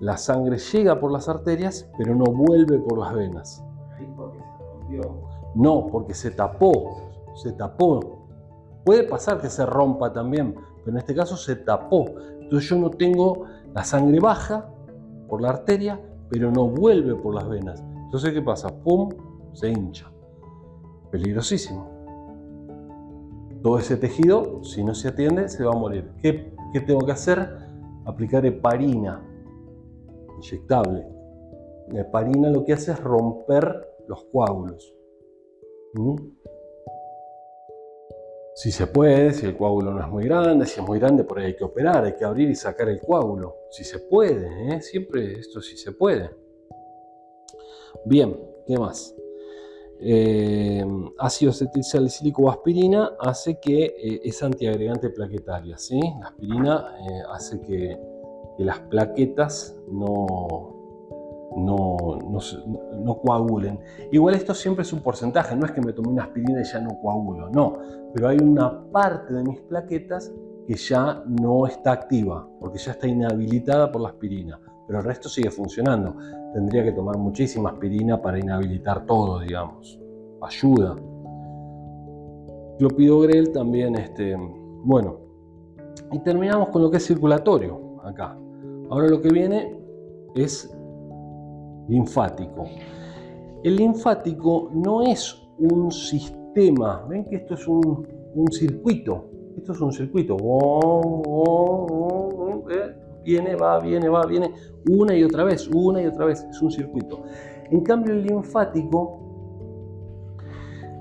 [0.00, 3.62] La sangre llega por las arterias, pero no vuelve por las venas.
[5.54, 8.00] No, porque se tapó, se tapó.
[8.84, 12.06] Puede pasar que se rompa también, pero en este caso se tapó.
[12.40, 13.44] Entonces yo no tengo
[13.74, 14.70] la sangre baja
[15.28, 17.84] por la arteria, pero no vuelve por las venas.
[18.04, 18.68] Entonces, ¿qué pasa?
[18.82, 19.10] ¡Pum!
[19.52, 20.10] Se hincha.
[21.10, 21.90] Peligrosísimo.
[23.62, 26.10] Todo ese tejido, si no se atiende, se va a morir.
[26.22, 27.68] ¿Qué, qué tengo que hacer?
[28.06, 29.22] Aplicar heparina,
[30.40, 31.06] inyectable.
[31.88, 34.94] La heparina lo que hace es romper los coágulos.
[35.94, 36.16] ¿Mm?
[38.54, 41.38] Si se puede, si el coágulo no es muy grande, si es muy grande, por
[41.38, 43.56] ahí hay que operar, hay que abrir y sacar el coágulo.
[43.70, 44.82] Si se puede, ¿eh?
[44.82, 46.30] siempre esto sí se puede.
[48.04, 49.14] Bien, ¿qué más?
[50.02, 50.84] Eh,
[51.18, 55.78] ácido acetil salicílico o aspirina hace que eh, es antiagregante plaquetaria.
[55.78, 56.00] ¿sí?
[56.20, 56.94] La aspirina
[57.32, 57.98] hace que,
[58.60, 60.74] que, las plaquetas no,
[61.56, 61.96] no,
[63.02, 63.80] no, coagulen.
[64.12, 66.78] Igual esto siempre es un porcentaje, no es que me tomé una aspirina y ya
[66.80, 67.78] no coagulo, no.
[68.12, 70.30] Pero hay una parte de mis plaquetas
[70.66, 75.30] que ya no está activa, porque ya está inhabilitada por la aspirina, pero el resto
[75.30, 76.14] sigue funcionando.
[76.52, 79.98] Tendría que tomar muchísima aspirina para inhabilitar todo, digamos.
[80.42, 80.96] Ayuda.
[82.78, 84.36] Clopidogrel también, este,
[84.84, 85.16] bueno.
[86.12, 88.36] Y terminamos con lo que es circulatorio, acá.
[88.90, 89.78] Ahora lo que viene
[90.34, 90.68] es
[91.88, 92.64] linfático.
[93.62, 98.04] El linfático no es un sistema, ven que esto es un,
[98.50, 100.36] circuito, esto es un circuito,
[102.70, 104.50] eh, viene, va, viene, va, viene,
[104.88, 107.22] una y otra vez, una y otra vez, es un circuito.
[107.70, 109.20] En cambio el linfático,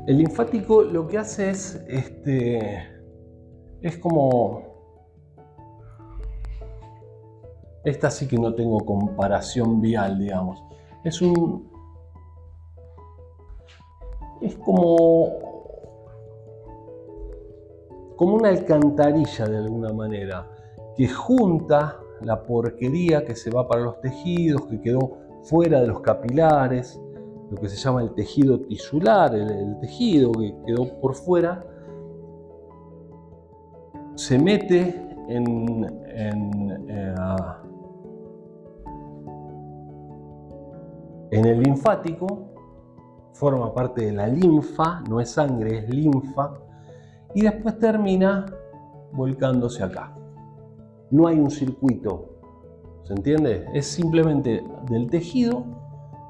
[0.06, 2.84] el linfático lo que hace es, este,
[3.82, 4.69] es como
[7.84, 10.64] esta sí que no tengo comparación vial, digamos
[11.04, 11.70] es un.
[14.42, 15.30] Es como.
[18.16, 20.48] como una alcantarilla de alguna manera,
[20.96, 26.02] que junta la porquería que se va para los tejidos, que quedó fuera de los
[26.02, 27.00] capilares,
[27.50, 31.66] lo que se llama el tejido tisular, el, tejido que quedó por fuera,
[34.16, 37.16] se mete en, eh,
[41.32, 42.50] En el linfático
[43.34, 46.56] forma parte de la linfa, no es sangre, es linfa,
[47.36, 48.48] y después termina
[49.12, 50.16] volcándose acá.
[51.12, 52.40] No hay un circuito,
[53.04, 53.66] ¿se entiende?
[53.74, 55.64] Es simplemente del tejido,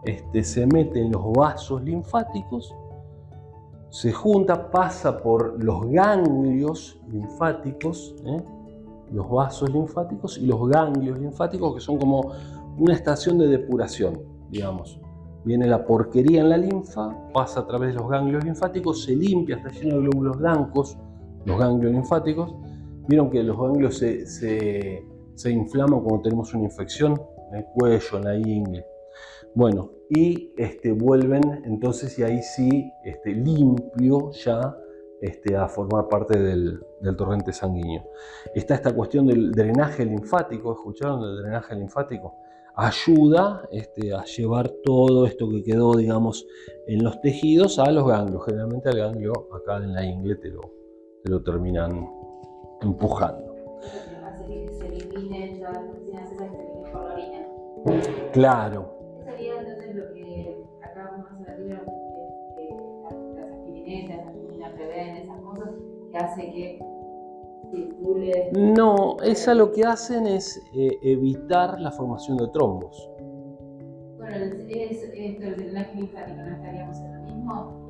[0.04, 2.76] este, se mete en los vasos linfáticos,
[3.90, 8.44] se junta, pasa por los ganglios linfáticos, ¿eh?
[9.12, 12.34] los vasos linfáticos y los ganglios linfáticos, que son como
[12.78, 15.00] una estación de depuración digamos.
[15.46, 19.56] Viene la porquería en la linfa, pasa a través de los ganglios linfáticos, se limpia,
[19.56, 20.98] está lleno de glóbulos blancos,
[21.46, 22.54] los ganglios linfáticos.
[23.08, 27.20] Vieron que los ganglios se, se, inflaman cuando tenemos una infección
[27.52, 28.86] en el cuello, en la ingle.
[29.56, 34.78] Bueno, y este, vuelven entonces y ahí sí este, limpio ya
[35.22, 38.04] este, a formar parte del, del, torrente sanguíneo.
[38.54, 42.36] Está esta cuestión del drenaje linfático, ¿escucharon del drenaje linfático?
[42.80, 46.48] Ayuda este, a llevar todo esto que quedó, digamos,
[46.88, 48.46] en los tejidos a los ganglios.
[48.46, 50.62] Generalmente al ganglio acá en la ingle te lo,
[51.24, 52.10] te lo terminan
[52.82, 53.56] empujando.
[58.34, 58.96] Claro.
[59.26, 60.64] Sería entonces lo que
[63.36, 64.20] las aspirinetas,
[64.76, 65.70] prevén, esas cosas
[66.12, 66.80] que hace que
[68.54, 73.10] no, esa lo que hacen es eh, evitar la formación de trombos.
[74.18, 74.36] Bueno,
[74.68, 77.90] es, el linfático, ¿no estaríamos en lo mismo?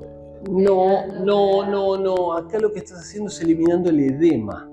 [0.50, 2.34] No, no, no, no.
[2.34, 4.70] Acá lo que estás haciendo es eliminando el edema.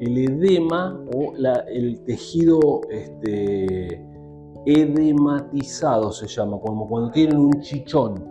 [0.00, 1.34] El edema o
[1.68, 4.04] el tejido este,
[4.64, 8.24] edematizado se llama, como cuando tienen un chichón.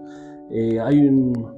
[0.52, 1.58] Eh, hay un.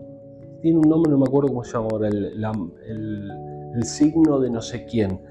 [0.61, 2.07] Tiene un nombre, no me acuerdo cómo se llama ahora.
[2.09, 2.43] el
[2.87, 5.21] el signo de no sé quién,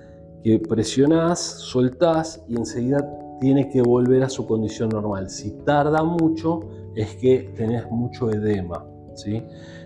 [0.43, 3.09] que presionás, soltás y enseguida
[3.41, 5.30] tiene que volver a su condición normal.
[5.30, 6.61] Si tarda mucho,
[6.95, 8.84] es que tenés mucho edema.
[9.14, 9.43] ¿sí?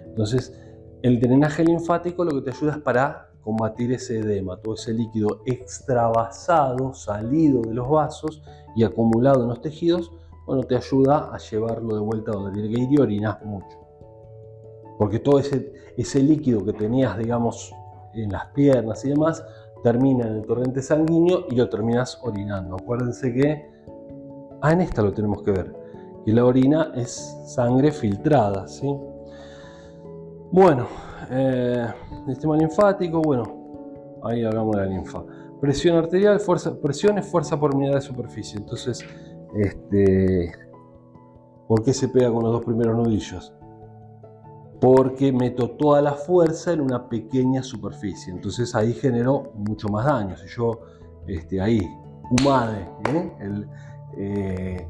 [0.07, 0.59] Entonces,
[1.03, 5.43] el drenaje linfático lo que te ayuda es para combatir ese edema, todo ese líquido
[5.47, 8.43] extravasado, salido de los vasos
[8.77, 10.13] y acumulado en los tejidos,
[10.47, 13.79] bueno, te ayuda a llevarlo de vuelta donde tiene que ir y orinas mucho.
[14.99, 17.73] Porque todo ese, ese líquido que tenías, digamos,
[18.15, 19.45] en las piernas y demás,
[19.83, 22.77] termina en el torrente sanguíneo y lo terminas orinando.
[22.77, 23.71] Acuérdense que,
[24.61, 25.75] ah, en esta lo tenemos que ver,
[26.25, 28.97] que la orina es sangre filtrada, ¿sí?
[30.51, 30.87] Bueno,
[31.31, 31.87] eh,
[32.27, 35.25] sistema linfático, bueno, ahí hablamos de la linfa.
[35.61, 38.59] Presión arterial, fuerza, presión es fuerza por unidad de superficie.
[38.59, 39.05] Entonces,
[39.55, 40.53] este,
[41.69, 43.55] ¿por qué se pega con los dos primeros nudillos?
[44.83, 48.33] Porque meto toda la fuerza en una pequeña superficie.
[48.33, 50.37] Entonces ahí generó mucho más daño.
[50.37, 50.81] Si yo,
[51.29, 51.89] este, ahí,
[52.29, 53.65] humade, ¿eh?
[54.17, 54.89] Eh,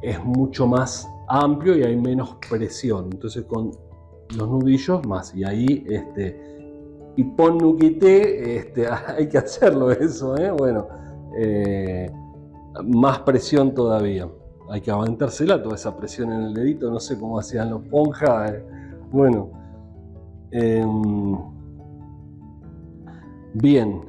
[0.00, 3.08] es mucho más amplio y hay menos presión.
[3.10, 3.72] Entonces con
[4.36, 5.34] los nudillos más.
[5.34, 10.52] Y ahí, este, y pon nuquité, este, hay que hacerlo eso, ¿eh?
[10.52, 10.86] Bueno,
[12.84, 14.28] más presión todavía.
[14.70, 18.52] Hay que aguantársela toda esa presión en el dedito, no sé cómo hacían los ponjas.
[19.12, 19.50] Bueno,
[20.52, 21.36] em,
[23.54, 24.02] bien.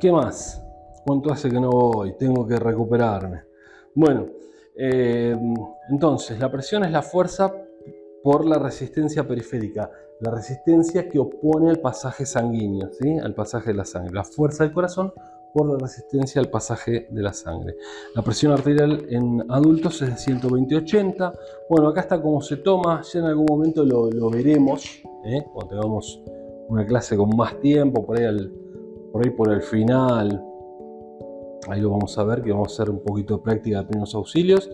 [0.00, 0.60] ¿Qué más?
[1.06, 2.16] ¿Cuánto hace que no voy?
[2.18, 3.42] Tengo que recuperarme.
[3.94, 4.26] Bueno,
[4.76, 5.54] em,
[5.88, 7.52] entonces la presión es la fuerza
[8.24, 9.88] por la resistencia periférica,
[10.20, 13.18] la resistencia que opone al pasaje sanguíneo, ¿sí?
[13.18, 15.12] al pasaje de la sangre, la fuerza del corazón
[15.52, 17.76] por la resistencia al pasaje de la sangre.
[18.14, 21.32] La presión arterial en adultos es de 120-80.
[21.68, 24.84] Bueno, acá está cómo se toma, ya en algún momento lo, veremos,
[25.24, 25.44] ¿eh?
[25.52, 26.22] cuando tengamos
[26.68, 28.26] una clase con más tiempo, por ahí,
[29.12, 30.44] por ahí por el final,
[31.68, 34.14] ahí lo vamos a ver, que vamos a hacer un poquito de práctica de primeros
[34.14, 34.70] auxilios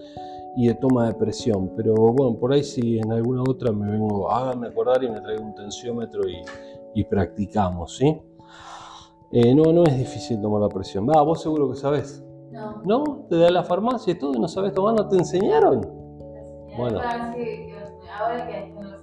[0.57, 1.73] y de toma de presión.
[1.77, 5.45] Pero bueno, por ahí si en alguna otra me vengo, háganme acordar y me traigo
[5.45, 6.43] un tensiómetro y,
[6.95, 8.17] y practicamos, ¿sí?
[9.37, 11.09] Eh, no, no es difícil tomar la presión.
[11.09, 12.25] Va, vos seguro que sabés.
[12.53, 12.83] No.
[12.85, 13.27] ¿No?
[13.29, 14.95] ¿Te da la farmacia y todo y no sabés tomar?
[14.95, 15.81] ¿No te enseñaron?
[16.79, 17.01] Bueno.
[17.01, 17.35] Ahora
[18.47, 18.95] que los.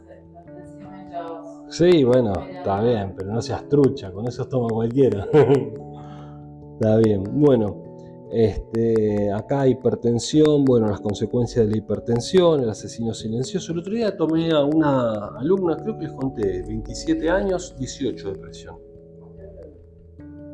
[1.68, 5.26] Sí, bueno, está bien, pero no seas trucha, con eso toma cualquiera.
[6.74, 7.24] está bien.
[7.32, 7.84] Bueno,
[8.32, 13.74] este, acá hipertensión, bueno, las consecuencias de la hipertensión, el asesino silencioso.
[13.74, 18.38] El otro día tomé a una alumna, creo que les conté, 27 años, 18 de
[18.38, 18.91] presión.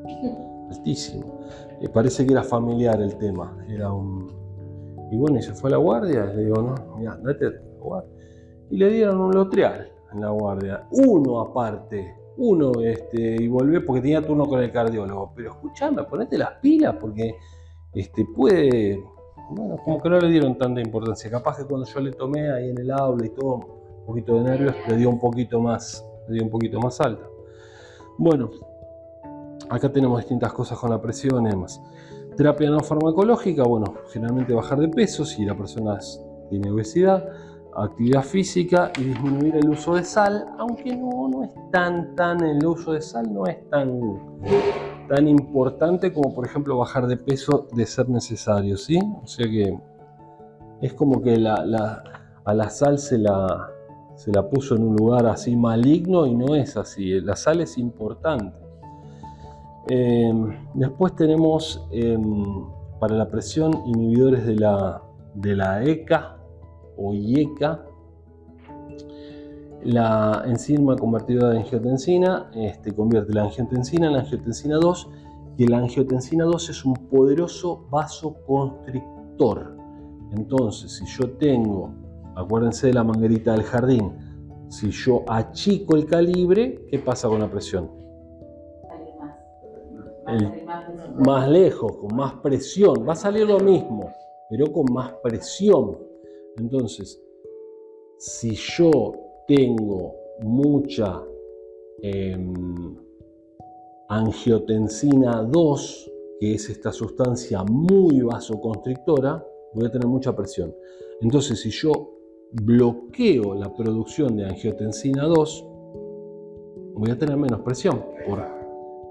[0.70, 1.40] Altísimo.
[1.82, 3.58] Eh, parece que era familiar el tema.
[3.70, 4.28] Era un.
[5.12, 6.26] Y bueno, y se fue a la guardia.
[6.26, 7.52] Le digo, no, mira, date a.
[8.70, 10.88] Y le dieron un lotrial en la guardia.
[10.92, 12.16] Uno aparte.
[12.38, 15.32] Uno, este, y volvió porque tenía turno con el cardiólogo.
[15.36, 17.36] Pero escuchame, ponete las pilas porque
[17.94, 19.04] este, puede,
[19.50, 21.32] bueno, como que no le dieron tanta importancia.
[21.32, 24.44] Capaz que cuando yo le tomé ahí en el aula y todo, un poquito de
[24.44, 27.26] nervios, le dio un poquito más, le dio un poquito más alta.
[28.20, 28.52] Bueno,
[29.70, 31.82] acá tenemos distintas cosas con la presión y demás.
[32.36, 35.98] Terapia no farmacológica, bueno, generalmente bajar de peso si la persona
[36.50, 37.28] tiene obesidad,
[37.76, 42.66] actividad física y disminuir el uso de sal, aunque no, no es tan, tan, el
[42.66, 44.00] uso de sal no es tan
[45.08, 49.00] tan importante como por ejemplo bajar de peso de ser necesario, ¿sí?
[49.24, 49.78] O sea que
[50.82, 53.70] es como que a la sal se la,
[54.16, 57.78] se la puso en un lugar así maligno y no es así, la sal es
[57.78, 58.67] importante.
[59.90, 62.44] Em, después tenemos em,
[63.00, 65.02] para la presión inhibidores de la,
[65.34, 66.38] de la ECA
[66.98, 67.86] o IECA,
[69.84, 75.10] la enzima convertidora de angiotensina este, convierte la angiotensina en angiotensina 2
[75.58, 79.78] y la angiotensina 2 es un poderoso vasoconstrictor.
[80.32, 81.94] Entonces, si yo tengo,
[82.36, 84.12] acuérdense de la manguerita del jardín,
[84.68, 87.97] si yo achico el calibre, ¿qué pasa con la presión?
[91.18, 93.06] Más lejos, con más presión.
[93.08, 94.12] Va a salir lo mismo,
[94.50, 95.98] pero con más presión.
[96.58, 97.22] Entonces,
[98.18, 99.14] si yo
[99.48, 101.24] tengo mucha
[102.02, 102.96] em,
[104.10, 109.44] angiotensina 2, que es esta sustancia muy vasoconstrictora,
[109.74, 110.74] voy a tener mucha presión.
[111.22, 111.92] Entonces, si yo
[112.52, 115.66] bloqueo la producción de angiotensina 2,
[116.96, 118.04] voy a tener menos presión.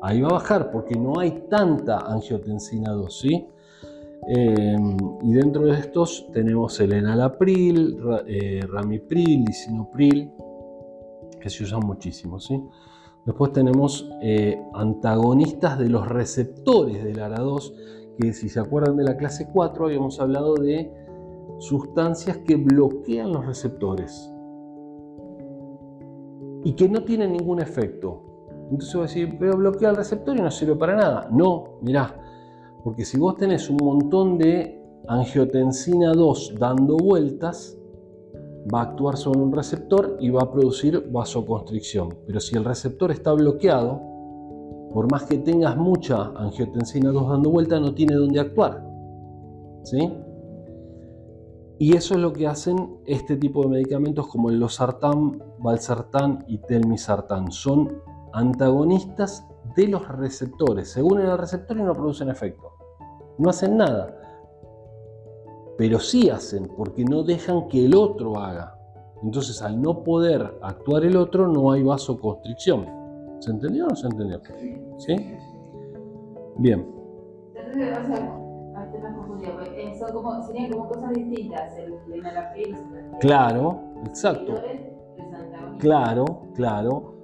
[0.02, 3.46] Ahí va a bajar porque no hay tanta angiotensina 2, ¿sí?
[4.28, 10.32] Em, y dentro de estos tenemos el enalapril, eh, ramipril, lisinopril,
[11.40, 12.40] que se usan muchísimo.
[12.40, 12.60] ¿sí?
[13.24, 17.72] Después tenemos eh, antagonistas de los receptores del ARA2,
[18.18, 20.90] que si se acuerdan de la clase 4 habíamos hablado de
[21.58, 24.32] sustancias que bloquean los receptores.
[26.66, 28.24] y que no tiene ningún efecto.
[28.70, 31.28] Entonces voy a decir, pero bloquea el receptor y no sirve para nada.
[31.30, 32.14] No, mirá,
[32.82, 37.78] porque si vos tenés un montón de angiotensina 2 dando vueltas,
[38.72, 42.16] va a actuar sobre un receptor y va a producir vasoconstricción.
[42.26, 44.00] Pero si el receptor está bloqueado,
[44.92, 48.84] por más que tengas mucha angiotensina 2 dando vueltas, no tiene dónde actuar.
[49.84, 50.12] ¿Sí?
[51.78, 56.58] Y eso es lo que hacen este tipo de medicamentos como el losartán, valsartán y
[56.58, 57.52] telmisartán.
[57.52, 58.02] Son
[58.36, 60.90] antagonistas de los receptores.
[60.92, 62.70] Se unen al receptor y no producen efecto.
[63.38, 64.14] No hacen nada.
[65.78, 68.78] Pero sí hacen porque no dejan que el otro haga.
[69.22, 72.86] Entonces al no poder actuar el otro no hay vasoconstricción.
[73.40, 74.40] ¿Se entendió o no se entendió?
[74.98, 75.16] ¿Sí?
[76.58, 76.86] Bien.
[77.56, 84.54] Ah, pues, son como, serían como cosas distintas, el enalapril, el Claro, exacto.
[85.78, 87.15] Claro, claro.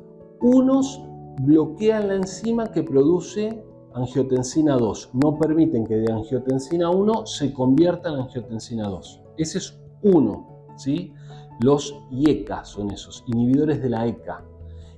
[0.42, 1.00] Unos
[1.40, 3.64] bloquean la enzima que produce
[3.94, 5.10] angiotensina 2.
[5.14, 9.22] No permiten que de angiotensina 1 se convierta en angiotensina 2.
[9.36, 11.12] Ese es uno, ¿sí?
[11.60, 14.44] Los IECA son esos, inhibidores de la ECA.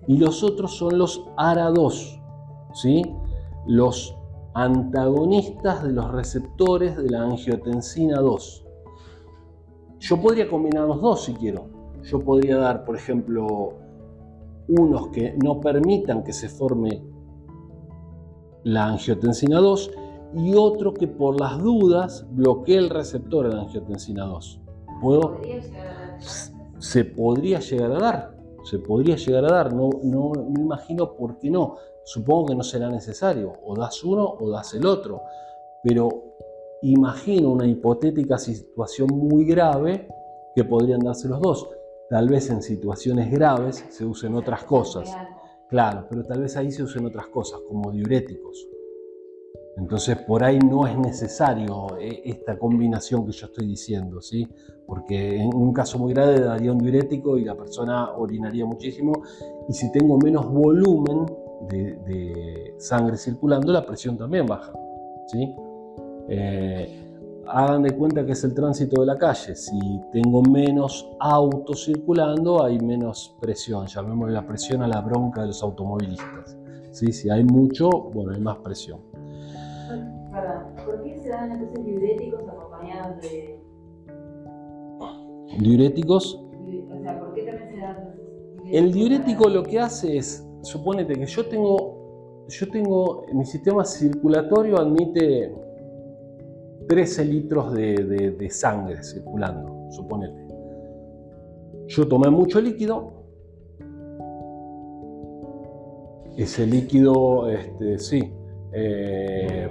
[0.07, 2.23] Y los otros son los ARA2,
[2.73, 3.03] ¿sí?
[3.67, 4.17] Los
[4.55, 8.65] antagonistas de los receptores de la angiotensina 2.
[9.99, 11.67] Yo podría combinar los dos si quiero.
[12.03, 13.75] Yo podría dar, por ejemplo,
[14.69, 17.03] unos que no permitan que se forme
[18.65, 19.91] la angiotensina 2
[20.37, 24.61] y otro que por las dudas bloquee el receptor de la angiotensina 2.
[25.01, 25.21] ¿Puedo?
[25.37, 26.19] Podría llegar a dar-
[26.79, 31.39] Se podría llegar a dar, se podría llegar a dar, no, no me imagino por
[31.39, 31.77] qué no.
[32.05, 35.23] Supongo que no será necesario, o das uno o das el otro,
[35.83, 36.09] pero
[36.83, 40.09] imagino una hipotética situación muy grave
[40.55, 41.69] que podrían darse los dos.
[42.11, 45.11] Tal vez en situaciones graves se usen otras cosas.
[45.69, 48.69] Claro, pero tal vez ahí se usen otras cosas, como diuréticos.
[49.77, 54.47] Entonces, por ahí no es necesario eh, esta combinación que yo estoy diciendo, ¿sí?
[54.87, 59.13] Porque en un caso muy grave daría un diurético y la persona orinaría muchísimo.
[59.69, 61.27] Y si tengo menos volumen
[61.69, 64.73] de, de sangre circulando, la presión también baja,
[65.27, 65.55] ¿sí?
[66.29, 67.04] Eh,
[67.49, 69.55] hagan de cuenta que es el tránsito de la calle.
[69.55, 73.87] Si tengo menos autos circulando, hay menos presión.
[73.87, 76.57] Llamémosle la presión a la bronca de los automovilistas.
[76.91, 77.13] ¿sí?
[77.13, 79.01] Si hay mucho, bueno, hay más presión.
[80.33, 83.61] Perdón, ¿por qué se dan entonces diuréticos acompañados de.
[85.59, 86.35] Diuréticos.
[86.35, 88.15] O sea, ¿por qué también se dan
[88.71, 94.79] El diurético lo que hace es, suponete que yo tengo, yo tengo, mi sistema circulatorio
[94.79, 95.55] admite
[96.89, 100.45] 13 litros de, de- de sangre circulando, suponete.
[101.89, 103.13] Yo tomé mucho líquido.
[106.37, 108.33] Ese líquido, este, sí,
[108.73, 109.69] eh,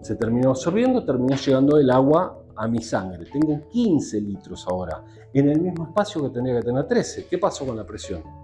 [0.00, 3.26] se terminó absorbiendo, terminó llegando el agua a mi sangre.
[3.30, 5.04] Tengo 15 litros ahora,
[5.34, 7.26] en el mismo espacio que tendría que tener 13.
[7.26, 8.22] ¿Qué pasó con la presión?
[8.24, 8.40] ¿no?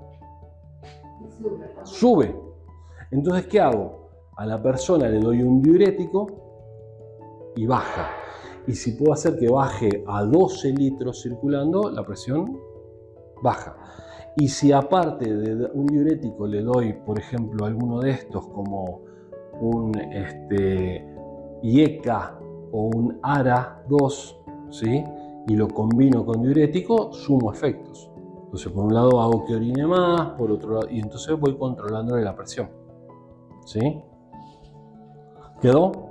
[1.86, 2.34] sube.
[3.10, 4.10] Entonces, ¿qué hago?
[4.36, 6.45] A la persona le doy un diurético
[7.56, 8.10] y baja.
[8.66, 12.58] Y si puedo hacer que baje a 12 litros circulando, la presión
[13.42, 13.76] baja.
[14.36, 19.00] Y si aparte de un diurético le doy, por ejemplo, alguno de estos como
[19.60, 21.06] un este,
[21.62, 22.38] IECA
[22.72, 24.36] o un ARA2,
[24.70, 25.04] ¿sí?
[25.48, 28.10] y lo combino con diurético, sumo efectos.
[28.44, 32.22] Entonces, por un lado hago que orine más, por otro lado, y entonces voy controlándole
[32.22, 32.68] la presión.
[33.64, 34.02] ¿Sí?
[35.60, 36.05] ¿Quedó?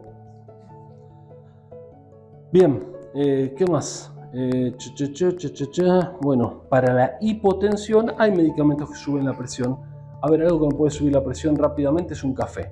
[2.55, 2.81] Bien,
[3.13, 4.13] eh, ¿qué más?
[4.33, 5.81] Eh, ch, ch, ch, ch, ch, ch.
[6.21, 9.77] Bueno, para la hipotensión hay medicamentos que suben la presión.
[10.21, 12.71] A ver, algo que me puede subir la presión rápidamente es un café.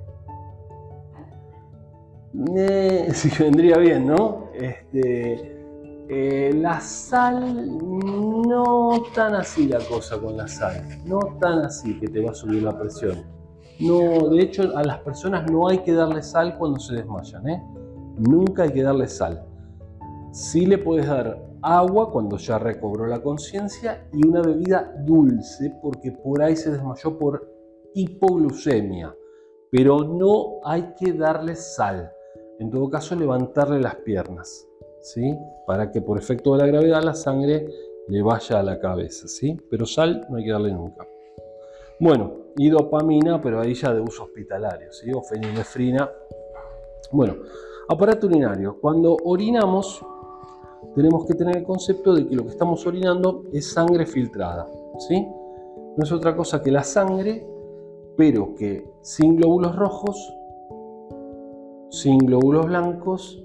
[2.55, 4.51] Eh, sí, vendría bien, ¿no?
[4.53, 5.68] Este,
[6.07, 12.07] eh, la sal, no tan así la cosa con la sal, no tan así que
[12.07, 13.22] te va a subir la presión.
[13.81, 17.61] No, de hecho, a las personas no hay que darle sal cuando se desmayan, ¿eh?
[18.18, 19.45] Nunca hay que darle sal.
[20.34, 26.11] Sí le puedes dar agua cuando ya recobró la conciencia y una bebida dulce porque
[26.11, 27.47] por ahí se desmayó por
[27.93, 29.15] hipoglucemia.
[29.69, 32.11] Pero no hay que darle sal.
[32.57, 34.68] En todo caso, levantarle las piernas.
[35.01, 35.38] ¿sí?
[35.68, 37.68] Para que por efecto de la gravedad la sangre
[38.07, 39.55] le vaya a la cabeza, ¿sí?
[39.69, 41.05] Pero sal no hay que darle nunca.
[41.99, 45.11] Bueno, y dopamina, pero ahí ya de uso hospitalario, ¿sí?
[45.14, 46.10] O fenilefrina.
[47.11, 47.35] Bueno,
[47.88, 48.80] aparato urinario.
[48.81, 50.03] Cuando orinamos,
[50.95, 54.68] tenemos que tener el concepto de que lo que estamos orinando es sangre filtrada,
[54.99, 55.27] ¿sí?
[55.95, 57.47] no es otra cosa que la sangre,
[58.18, 60.34] pero que sin glóbulos rojos,
[61.89, 63.43] sin glóbulos blancos,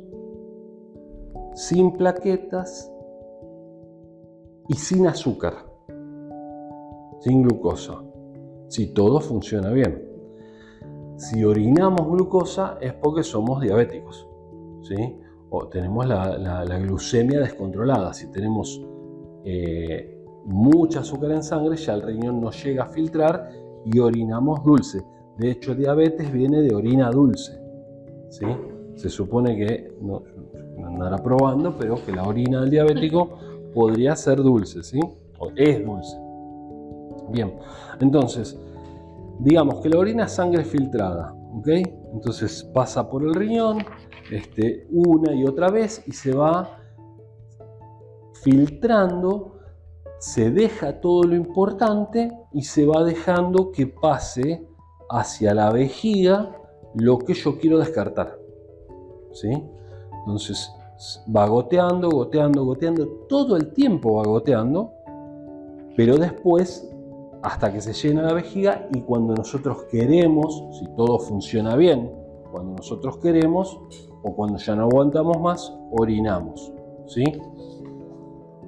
[1.54, 2.90] sin plaquetas
[4.68, 5.54] y sin azúcar,
[7.20, 8.02] sin glucosa,
[8.68, 10.06] si todo funciona bien.
[11.16, 14.26] Si orinamos glucosa es porque somos diabéticos,
[14.82, 15.18] ¿sí?
[15.50, 18.12] O tenemos la, glucemia descontrolada.
[18.12, 18.80] Si tenemos
[19.44, 23.50] eh, mucha azúcar en sangre, ya el riñón no llega a filtrar
[23.84, 25.02] y orinamos dulce.
[25.38, 27.58] De hecho, diabetes viene de orina dulce.
[28.28, 28.46] ¿sí?
[28.96, 30.22] Se supone que, no,
[30.84, 33.30] andará probando, pero que la orina del diabético
[33.74, 35.00] podría ser dulce, ¿sí?
[35.38, 36.16] O es dulce.
[37.30, 37.54] Bien,
[38.00, 38.58] entonces,
[39.38, 41.68] digamos que la orina es sangre filtrada, ¿ok?
[42.12, 43.78] Entonces pasa por el riñón
[44.30, 46.78] este, una y otra vez y se va
[48.42, 49.58] filtrando
[50.18, 54.66] se deja todo lo importante y se va dejando que pase
[55.08, 56.56] hacia la vejiga
[56.94, 58.38] lo que yo quiero descartar.
[59.32, 59.50] ¿Sí?
[60.20, 60.72] Entonces
[61.34, 64.92] va goteando, goteando, goteando, todo el tiempo va goteando,
[65.96, 66.90] pero después
[67.42, 72.12] hasta que se llena la vejiga y cuando nosotros queremos, si todo funciona bien,
[72.50, 73.78] cuando nosotros queremos
[74.22, 76.72] o cuando ya no aguantamos más, orinamos.
[77.06, 77.24] ¿Sí?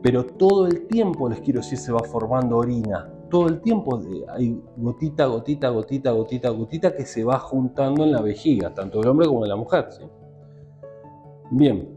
[0.02, 3.08] pero todo el tiempo, les quiero decir, se va formando orina.
[3.28, 4.00] Todo el tiempo
[4.34, 9.08] hay gotita, gotita, gotita, gotita, gotita que se va juntando en la vejiga, tanto del
[9.10, 9.88] hombre como de la mujer.
[11.50, 11.88] Bien.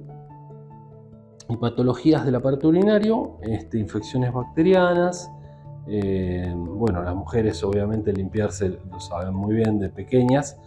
[1.49, 5.31] Y patologías del aparato urinario, este, infecciones bacterianas.
[5.87, 10.57] Eh, bueno, las mujeres obviamente limpiarse, lo saben muy bien de pequeñas,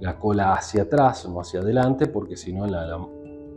[0.00, 2.98] la cola hacia atrás, no hacia adelante, porque si no la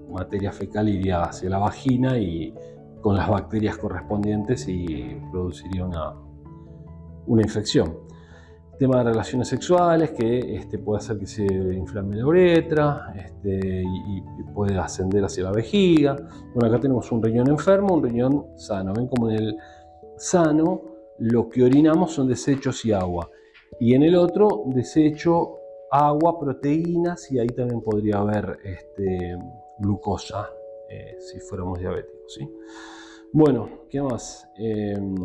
[0.10, 2.54] materia fecal iría hacia la vagina y
[3.02, 6.14] con las bacterias correspondientes y produciría una,
[7.28, 7.98] una infección.
[8.80, 14.24] tema de relaciones sexuales que este, puede hacer que se inflame la uretra este, y,
[14.54, 16.16] puede ascender hacia la vejiga.
[16.54, 18.94] Bueno, acá tenemos un riñón enfermo, un riñón sano.
[18.94, 19.58] Ven como en el
[20.18, 20.82] sano
[21.20, 23.30] lo que orinamos son desechos y agua.
[23.80, 25.58] Y en el otro, desecho,
[25.94, 29.38] agua, proteínas y ahí también podría haber este,
[29.78, 30.50] glucosa
[30.90, 32.34] eh, si fuéramos diabéticos.
[32.34, 32.50] ¿sí?
[33.32, 34.50] Bueno, ¿qué más?
[34.58, 35.16] Em,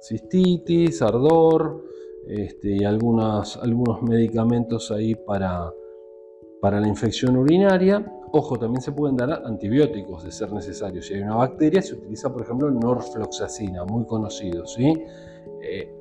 [0.00, 1.84] cistitis, ardor
[2.28, 3.58] este, y algunos
[4.02, 5.72] medicamentos ahí para,
[6.60, 8.04] para la infección urinaria.
[8.30, 11.02] Ojo, también se pueden dar antibióticos de ser necesario.
[11.02, 14.92] Si hay una bacteria, se utiliza, por ejemplo, norfloxacina, muy conocido, ¿sí?
[15.62, 15.92] Eh,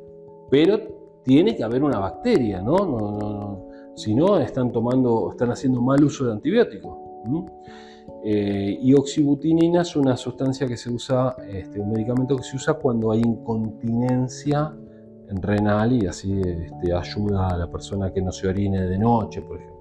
[0.50, 0.80] pero
[1.24, 2.78] tiene que haber una bacteria, ¿no?
[2.78, 3.73] no, no, no.
[3.96, 6.98] Si no, están tomando, están haciendo mal uso de antibióticos.
[8.26, 12.74] Eh, y oxibutinina es una sustancia que se usa, este, un medicamento que se usa
[12.76, 14.74] cuando hay incontinencia
[15.42, 19.58] renal y así este, ayuda a la persona que no se orine de noche, por
[19.58, 19.74] ejemplo.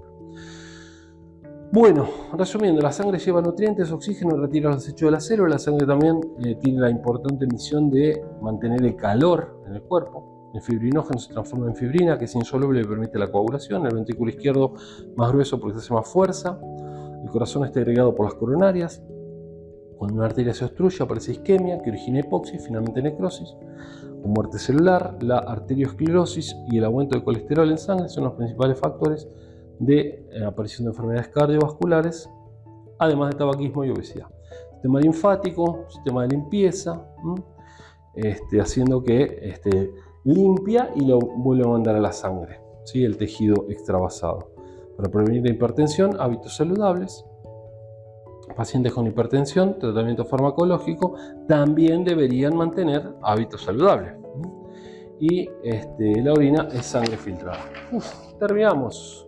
[1.73, 5.51] Bueno, resumiendo, la sangre lleva nutrientes, oxígeno, retira los desechos de la célula.
[5.51, 10.32] La sangre también eh, tiene la importante misión de mantener el calor en el cuerpo.
[10.55, 13.87] El fibrinógeno se transforma en fibrina, que es insoluble y permite la coagulación.
[13.87, 14.75] El ventrículo izquierdo
[15.17, 16.61] más grueso porque se hace más fuerza.
[17.23, 19.03] El corazón está irrigado por las coronarias.
[19.97, 23.55] Cuando una arteria se obstruye aparece isquemia que origina hipoxia y finalmente necrosis.
[24.21, 28.79] Con muerte celular, la arteriosclerosis y el aumento de colesterol en sangre son los principales
[28.79, 29.29] factores
[29.79, 32.31] de eh, aparición de enfermedades cardiovasculares,
[32.99, 34.27] además de tabaquismo y obesidad.
[34.73, 37.05] Sistema linfático, sistema de limpieza,
[38.15, 39.93] este, haciendo que este,
[40.25, 43.05] limpia y lo vuelve a mandar a la sangre, ¿sí?
[43.05, 44.51] el tejido extravasado.
[44.97, 47.25] Para prevenir la hipertensión, hábitos saludables.
[48.57, 51.15] Pacientes con hipertensión, tratamiento farmacológico,
[51.49, 54.15] también deberían mantener hábitos saludables.
[55.19, 57.61] Y este, la orina es sangre filtrada.
[58.39, 59.27] terminamos.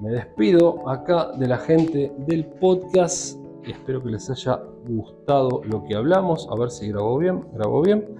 [0.00, 3.38] Me despido acá de la gente del podcast.
[3.64, 6.48] Espero que les haya gustado lo que hablamos.
[6.50, 7.44] A ver si grabo bien.
[7.52, 8.16] Grabo bien.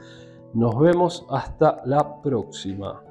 [0.55, 3.03] Nos vemos hasta la próxima.